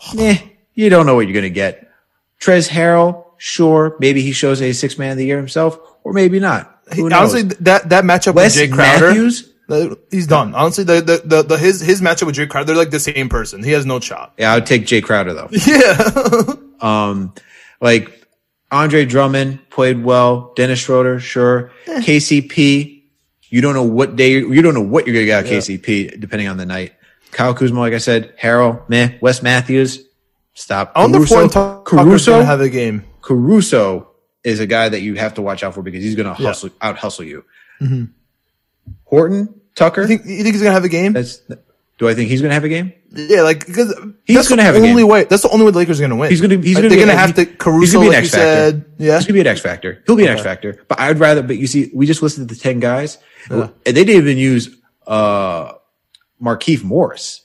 [0.19, 0.39] eh,
[0.75, 1.91] you don't know what you're going to get.
[2.41, 6.39] Trez Harrell, sure, maybe he shows a six man of the year himself, or maybe
[6.41, 6.81] not.
[6.95, 7.35] Who knows?
[7.35, 9.53] Honestly, that that matchup Wes with Jay Crowder, Matthews,
[10.11, 10.55] he's done.
[10.55, 13.29] Honestly, the, the the the his his matchup with Jay Crowder, they're like the same
[13.29, 13.63] person.
[13.63, 14.35] He has no shot.
[14.39, 15.49] yeah, I would take Jay Crowder though.
[15.67, 17.35] Yeah, Um,
[17.81, 18.27] like
[18.71, 20.53] Andre Drummond played well.
[20.57, 21.73] Dennis Schroeder, sure.
[21.87, 23.03] KCP,
[23.49, 25.51] you don't know what day, you don't know what you're going to get out of
[25.51, 26.93] KCP depending on the night.
[27.33, 29.19] Kyle Kuzma, like I said, Harrell, meh.
[29.21, 30.05] Wes Matthews,
[30.55, 30.93] stop.
[30.97, 33.05] On if Horton Caruso, Tucker's Caruso, gonna have a game.
[33.21, 34.09] Caruso
[34.45, 36.71] is a guy that you have to watch out for because he's going to hustle,
[36.81, 37.45] out hustle you.
[39.05, 41.13] Horton, Tucker, You think you think he's gonna have a game?
[41.13, 41.39] that's,
[41.99, 42.93] Do I think he's going to have a game?
[43.11, 45.09] Yeah, like because He's gonna the have a only game.
[45.09, 45.25] way.
[45.25, 46.31] That's the only way the Lakers are going to win.
[46.31, 46.59] He's going to.
[46.67, 46.97] He's Like, going to.
[46.97, 48.45] Going to have to He's Caruso, going to be an you X factor.
[48.45, 48.85] said.
[48.99, 50.03] Yeah, He's going to be an X factor.
[50.07, 50.85] He'll be an X factor.
[50.89, 51.43] But I'd rather.
[51.43, 53.19] But you see, we just listed the ten guys,
[53.51, 54.77] and they didn't even use
[55.07, 55.73] uh
[56.43, 57.43] Markieff Morris.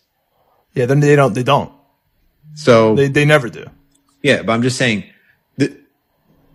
[0.74, 0.86] yeah.
[0.86, 1.34] Then they don't.
[1.34, 1.72] They don't.
[2.56, 3.66] So They they never do.
[4.22, 5.06] yeah, but I'm just saying
[5.58, 5.72] that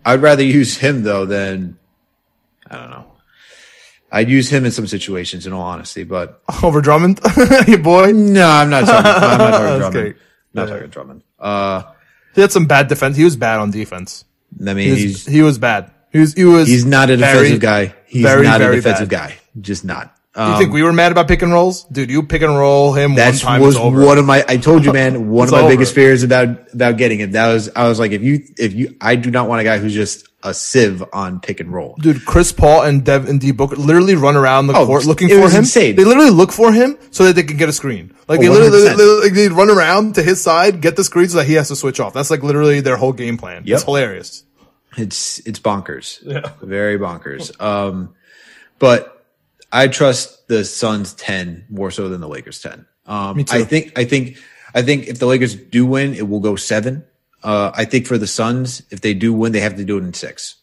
[0.05, 1.77] I'd rather use him though than
[2.69, 3.05] I don't know.
[4.11, 6.03] I'd use him in some situations, in all honesty.
[6.03, 7.19] But Over Drummond,
[7.67, 8.11] your boy.
[8.13, 9.11] no, I'm not talking.
[9.11, 9.93] I'm not talking Drummond.
[9.93, 10.15] great.
[10.53, 11.23] Not talking Drummond.
[11.37, 11.83] Uh,
[12.33, 13.17] He had some bad defense.
[13.17, 14.25] He was bad on defense.
[14.65, 15.91] I mean, He was, he's he was bad.
[16.11, 16.33] He was.
[16.33, 16.67] He was.
[16.67, 17.93] he's not a very- defensive guy.
[18.07, 19.29] He's very, not a defensive bad.
[19.31, 19.35] guy.
[19.61, 20.15] Just not.
[20.35, 22.11] You Um, think we were mad about pick and rolls, dude?
[22.11, 24.45] You pick and roll him That was one of my.
[24.47, 25.27] I told you, man.
[25.29, 25.69] One of my over.
[25.69, 27.31] biggest fears about about getting it.
[27.31, 27.69] That was.
[27.75, 30.27] I was like, if you, if you, I do not want a guy who's just
[30.43, 31.95] a sieve on pick and roll.
[31.99, 35.29] Dude, Chris Paul and Dev and D Booker literally run around the Oh, court looking
[35.29, 35.57] for him.
[35.65, 35.95] insane.
[35.95, 38.13] They literally look for him so that they can get a screen.
[38.27, 39.21] Like Oh, they literally, 100%.
[39.23, 41.75] they, they run around to his side, get the screen so that he has to
[41.75, 42.13] switch off.
[42.13, 43.63] That's like literally their whole game plan.
[43.65, 43.75] Yep.
[43.75, 44.43] It's hilarious.
[44.95, 46.19] It's it's bonkers.
[46.23, 46.51] Yeah.
[46.61, 47.59] Very bonkers.
[47.59, 48.13] Um,
[48.77, 49.18] but
[49.71, 52.85] I trust the Suns ten more so than the Lakers ten.
[53.05, 53.57] Um, Me too.
[53.57, 54.37] I think I think
[54.73, 57.03] I think if the Lakers do win, it will go seven.
[57.43, 60.03] Uh, I think for the Suns, if they do win, they have to do it
[60.03, 60.55] in six.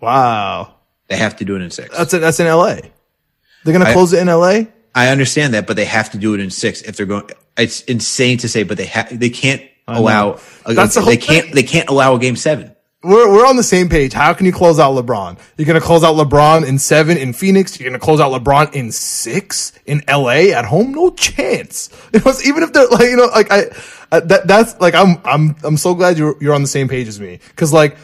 [0.00, 0.76] Wow.
[1.08, 1.96] They have to do it in six.
[1.96, 2.20] That's it.
[2.20, 2.76] That's in LA.
[2.76, 4.62] They're going to I- close it in LA.
[4.96, 7.28] I understand that, but they have to do it in six if they're going.
[7.58, 9.18] It's insane to say, but they have.
[9.18, 10.38] They can't allow.
[10.64, 11.52] A, That's the whole they can't.
[11.52, 12.73] They can't allow a game seven.
[13.04, 14.14] We're, we're on the same page.
[14.14, 15.38] How can you close out LeBron?
[15.58, 17.78] You're going to close out LeBron in seven in Phoenix.
[17.78, 20.92] You're going to close out LeBron in six in LA at home.
[20.92, 21.90] No chance.
[22.14, 23.64] You know, even if they're like, you know, like I,
[24.10, 27.20] that, that's like, I'm, I'm, I'm so glad you're, you're on the same page as
[27.20, 27.40] me.
[27.56, 27.96] Cause like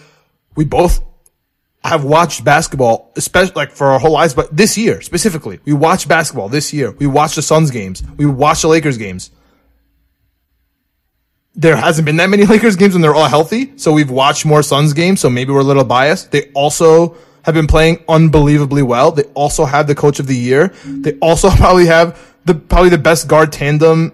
[0.57, 1.01] we both
[1.85, 6.09] have watched basketball, especially like for our whole lives, but this year specifically, we watched
[6.09, 6.91] basketball this year.
[6.91, 8.03] We watched the Suns games.
[8.17, 9.31] We watched the Lakers games
[11.61, 13.73] there hasn't been that many Lakers games when they're all healthy.
[13.77, 15.21] So we've watched more Suns games.
[15.21, 16.31] So maybe we're a little biased.
[16.33, 19.13] They also have been playing unbelievably well.
[19.13, 20.73] They also have the coach of the year.
[20.85, 24.13] They also probably have the, probably the best guard tandem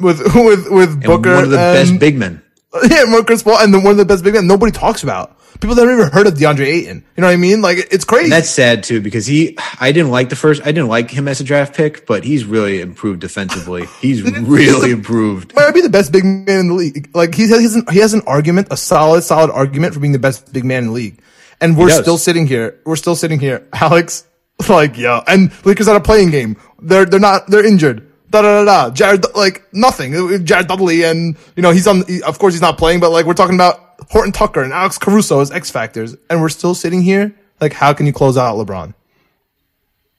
[0.00, 1.34] with, with, with And Booker.
[1.34, 2.42] one of the and, best big men.
[2.90, 5.35] yeah, Chris Paul and then one of the best big men nobody talks about.
[5.60, 7.04] People that never heard of DeAndre Ayton.
[7.16, 7.62] You know what I mean?
[7.62, 8.28] Like it's crazy.
[8.30, 9.56] That's sad too because he.
[9.80, 10.60] I didn't like the first.
[10.62, 13.86] I didn't like him as a draft pick, but he's really improved defensively.
[14.00, 15.54] He's really improved.
[15.54, 17.10] might be the best big man in the league.
[17.14, 20.18] Like he has, an, he has an argument, a solid, solid argument for being the
[20.18, 21.20] best big man in the league.
[21.60, 22.78] And we're still sitting here.
[22.84, 24.26] We're still sitting here, Alex.
[24.68, 26.56] Like, yeah, and Lakers at a playing game.
[26.82, 27.46] They're they're not.
[27.48, 28.06] They're injured.
[28.30, 28.90] Da da da da.
[28.94, 30.44] Jared, like nothing.
[30.44, 32.04] Jared Dudley, and you know he's on.
[32.06, 34.98] he- Of course, he's not playing, but like we're talking about Horton Tucker and Alex
[34.98, 37.34] Caruso as X factors, and we're still sitting here.
[37.60, 38.94] Like, how can you close out LeBron?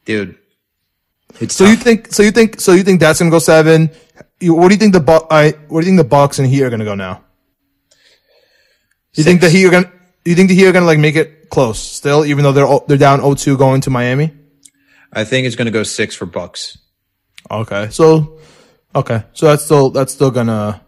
[0.06, 0.38] dude.
[1.40, 2.14] It's So you think?
[2.14, 2.60] So you think?
[2.62, 3.92] So you think that's gonna go seven?
[4.40, 6.48] You, what do you think the Bu- I, What do you think the Bucks and
[6.48, 7.22] Heat are gonna go now?
[9.14, 9.92] You think the Heat are gonna?
[10.26, 12.98] You think the Heat are gonna like make it close still, even though they're they're
[12.98, 14.32] down 0-2 going to Miami?
[15.12, 16.78] I think it's going to go six for Bucks.
[17.50, 18.40] Okay, so
[18.96, 20.82] okay, so that's still that's still gonna.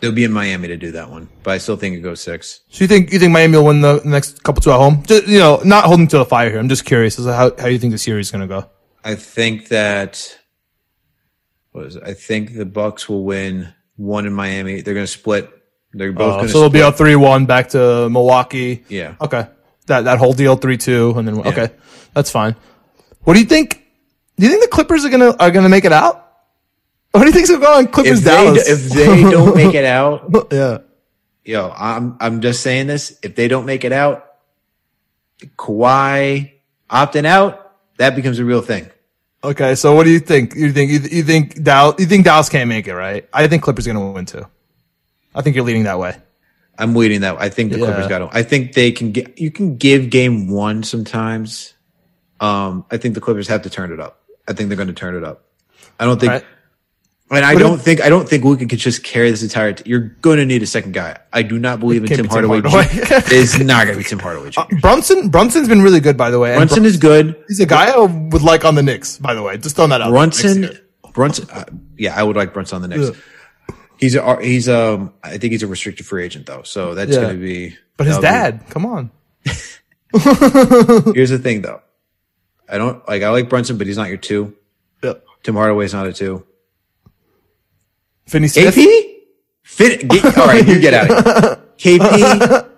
[0.00, 2.60] They'll be in Miami to do that one, but I still think it goes six.
[2.68, 5.02] So you think you think Miami will win the next couple two at home?
[5.06, 6.58] Just, you know, not holding to the fire here.
[6.58, 8.68] I'm just curious as to how how you think the series is gonna go.
[9.04, 10.38] I think that
[11.72, 12.02] what is it?
[12.04, 14.80] I think the Bucks will win one in Miami.
[14.82, 15.50] They're going to split.
[15.92, 18.84] They're both Uh, going to so it'll be a three one back to Milwaukee.
[18.88, 19.14] yeah.
[19.20, 19.46] Okay.
[19.86, 21.68] That that whole deal three two and then okay.
[22.14, 22.56] That's fine.
[23.22, 23.82] What do you think?
[24.38, 26.25] Do you think the Clippers are gonna are gonna make it out?
[27.16, 28.68] What do you think's gonna go on Clippers If they, Dallas?
[28.68, 30.78] if they don't make it out, yeah.
[31.44, 33.18] yo, I'm I'm just saying this.
[33.22, 34.26] If they don't make it out,
[35.56, 36.52] Kawhi
[36.90, 38.90] opting out, that becomes a real thing.
[39.42, 39.74] Okay.
[39.74, 40.54] So what do you think?
[40.54, 43.28] You think you, you think Dallas you think Dallas can't make it, right?
[43.32, 44.46] I think Clippers gonna win too.
[45.34, 46.16] I think you're leading that way.
[46.78, 47.40] I'm waiting that.
[47.40, 47.86] I think the Yeah.
[47.86, 48.28] Clippers got to.
[48.32, 49.38] I think they can get.
[49.38, 51.74] You can give game one sometimes.
[52.40, 54.20] Um, I think the Clippers have to turn it up.
[54.46, 55.44] I think they're going to turn it up.
[55.98, 56.32] I don't think.
[56.32, 56.44] Right.
[57.28, 59.72] And I But don't think I don't think Luka could just carry this entire.
[59.72, 61.18] T- you're going to need a second guy.
[61.32, 62.60] I do not believe in Tim be Tim Hardaway.
[62.60, 63.02] Hardaway.
[63.02, 64.50] Uh, it's not going to be Tim Hardaway.
[64.50, 64.62] Jr.
[64.80, 66.50] Brunson Brunson's been really good by the way.
[66.50, 67.34] And Brunson is good.
[67.48, 69.56] he's a guy I would like on the Knicks, by the way.
[69.58, 70.10] Just throwing that out.
[70.10, 70.78] Brunson.
[71.14, 71.48] Brunson.
[71.52, 71.64] Uh,
[71.98, 73.18] yeah, I would like Brunson on the Knicks.
[73.98, 77.22] He's a he's um I think he's a restricted free agent though, so that's Yeah.
[77.22, 77.76] going to be.
[77.96, 79.10] But his that'll be- dad, come on.
[81.14, 81.80] Here's the thing though,
[82.68, 84.54] I don't like I like Brunson, but he's not your two.
[85.02, 85.14] Yeah.
[85.42, 86.46] Tim Hardaway's not a two.
[88.26, 88.74] Finney Smith.
[88.74, 89.14] KP?
[89.62, 91.98] Fit, get, all right, you get out of here.
[91.98, 92.68] KP,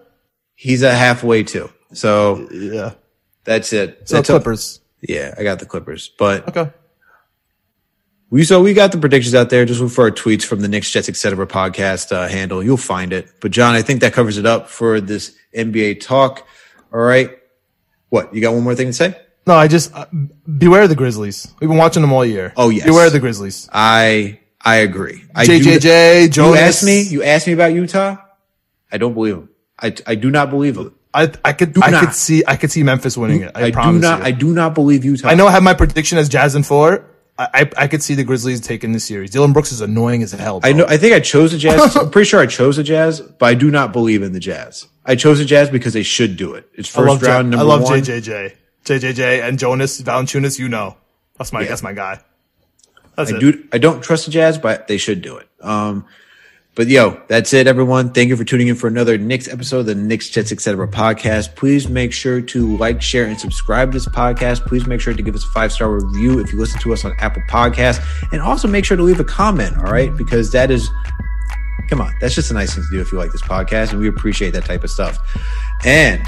[0.54, 1.70] he's a halfway two.
[1.92, 2.92] So Yeah.
[3.44, 4.08] that's it.
[4.08, 4.80] So That's a- Clippers.
[5.00, 6.70] yeah, I got the Clippers, but Okay.
[8.30, 9.64] We so we got the predictions out there.
[9.64, 11.46] Just look for our tweets from the Knicks Jets Etc.
[11.46, 12.62] podcast uh, handle.
[12.62, 13.26] You'll find it.
[13.40, 16.46] But John, I think that covers it up for this NBA talk.
[16.92, 17.38] All right.
[18.10, 18.52] What you got?
[18.52, 19.18] One more thing to say?
[19.46, 20.04] No, I just uh,
[20.58, 21.54] beware the Grizzlies.
[21.58, 22.52] We've been watching them all year.
[22.54, 22.84] Oh, yes.
[22.84, 23.66] beware the Grizzlies.
[23.72, 25.24] I I agree.
[25.34, 26.54] I JJJ, Jonas.
[26.58, 27.02] You asked me.
[27.02, 28.16] You asked me about Utah.
[28.90, 29.48] I don't believe him.
[29.80, 30.94] I I do not believe him.
[31.14, 32.04] I I could do I not.
[32.04, 33.52] could see I could see Memphis winning it.
[33.54, 34.18] I, I, promise do not.
[34.20, 34.24] you.
[34.26, 35.28] I do not believe Utah.
[35.28, 37.04] I know I have my prediction as Jazz and four.
[37.38, 39.30] I, I I could see the Grizzlies taking this series.
[39.30, 40.60] Dillon Brooks is annoying as hell.
[40.60, 40.68] bro.
[40.68, 40.86] I know.
[40.86, 41.96] I think I chose the Jazz.
[41.96, 44.86] I'm pretty sure I chose the Jazz, but I do not believe in the Jazz.
[45.04, 46.68] I chose the Jazz because they should do it.
[46.74, 47.78] It's I love first round J- number one.
[47.78, 48.00] I love one.
[48.00, 48.54] JJJ,
[48.84, 50.58] JJJ, and Jonas Valanciunas.
[50.58, 50.96] You know,
[51.38, 52.20] that's my that's my guy.
[53.18, 53.40] That's I it.
[53.40, 53.68] do.
[53.72, 55.48] I don't trust the Jazz, but they should do it.
[55.60, 56.06] Um,
[56.76, 58.12] but yo, that's it, everyone.
[58.12, 60.86] Thank you for tuning in for another Knicks episode of the Knicks Jets Etc.
[60.86, 61.56] podcast.
[61.56, 64.64] Please make sure to like, share, and subscribe to this podcast.
[64.66, 67.04] Please make sure to give us a five star review if you listen to us
[67.04, 68.00] on Apple Podcasts,
[68.30, 69.76] and also make sure to leave a comment.
[69.78, 70.88] All right, because that is
[71.88, 73.98] come on, that's just a nice thing to do if you like this podcast, and
[73.98, 75.18] we appreciate that type of stuff.
[75.84, 76.22] And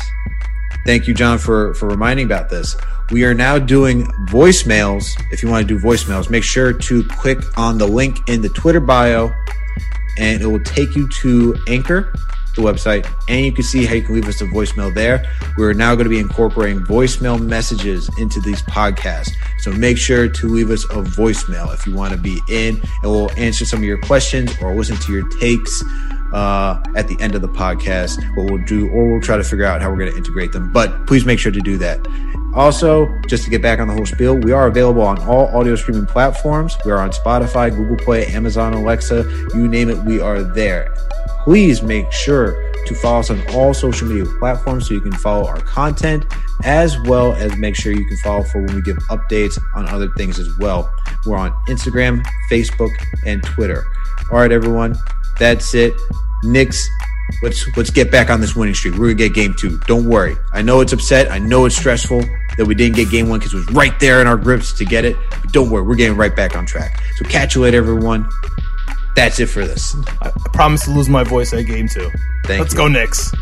[0.84, 2.76] thank you, John, for for reminding about this.
[3.10, 5.20] We are now doing voicemails.
[5.32, 8.48] If you want to do voicemails, make sure to click on the link in the
[8.48, 9.32] Twitter bio,
[10.18, 12.12] and it will take you to Anchor,
[12.54, 15.24] the website, and you can see how you can leave us a voicemail there.
[15.56, 19.32] We're now going to be incorporating voicemail messages into these podcasts.
[19.58, 23.10] So make sure to leave us a voicemail if you want to be in, and
[23.10, 25.82] we'll answer some of your questions or listen to your takes
[26.32, 28.18] uh, at the end of the podcast.
[28.36, 30.72] What we'll do, or we'll try to figure out how we're going to integrate them.
[30.72, 32.06] But please make sure to do that.
[32.54, 35.76] Also, just to get back on the whole spiel, we are available on all audio
[35.76, 36.76] streaming platforms.
[36.84, 39.22] We are on Spotify, Google Play, Amazon, Alexa,
[39.54, 40.92] you name it, we are there.
[41.44, 45.46] Please make sure to follow us on all social media platforms so you can follow
[45.46, 46.24] our content
[46.64, 50.08] as well as make sure you can follow for when we give updates on other
[50.16, 50.92] things as well.
[51.24, 52.90] We're on Instagram, Facebook,
[53.24, 53.86] and Twitter.
[54.30, 54.96] All right, everyone,
[55.40, 55.94] that's it.
[56.44, 56.88] Knicks
[57.42, 58.94] let's let's get back on this winning streak.
[58.94, 59.78] We're gonna get game two.
[59.86, 60.36] Don't worry.
[60.52, 61.30] I know it's upset.
[61.30, 62.22] I know it's stressful
[62.56, 64.84] that we didn't get game one because it was right there in our grips to
[64.84, 65.16] get it.
[65.30, 67.02] But don't worry, we're getting right back on track.
[67.16, 68.28] So catch you later, everyone.
[69.16, 69.96] That's it for this.
[70.20, 72.10] I promise to lose my voice at game two.
[72.44, 72.78] Thank Let's you.
[72.78, 73.32] go Knicks.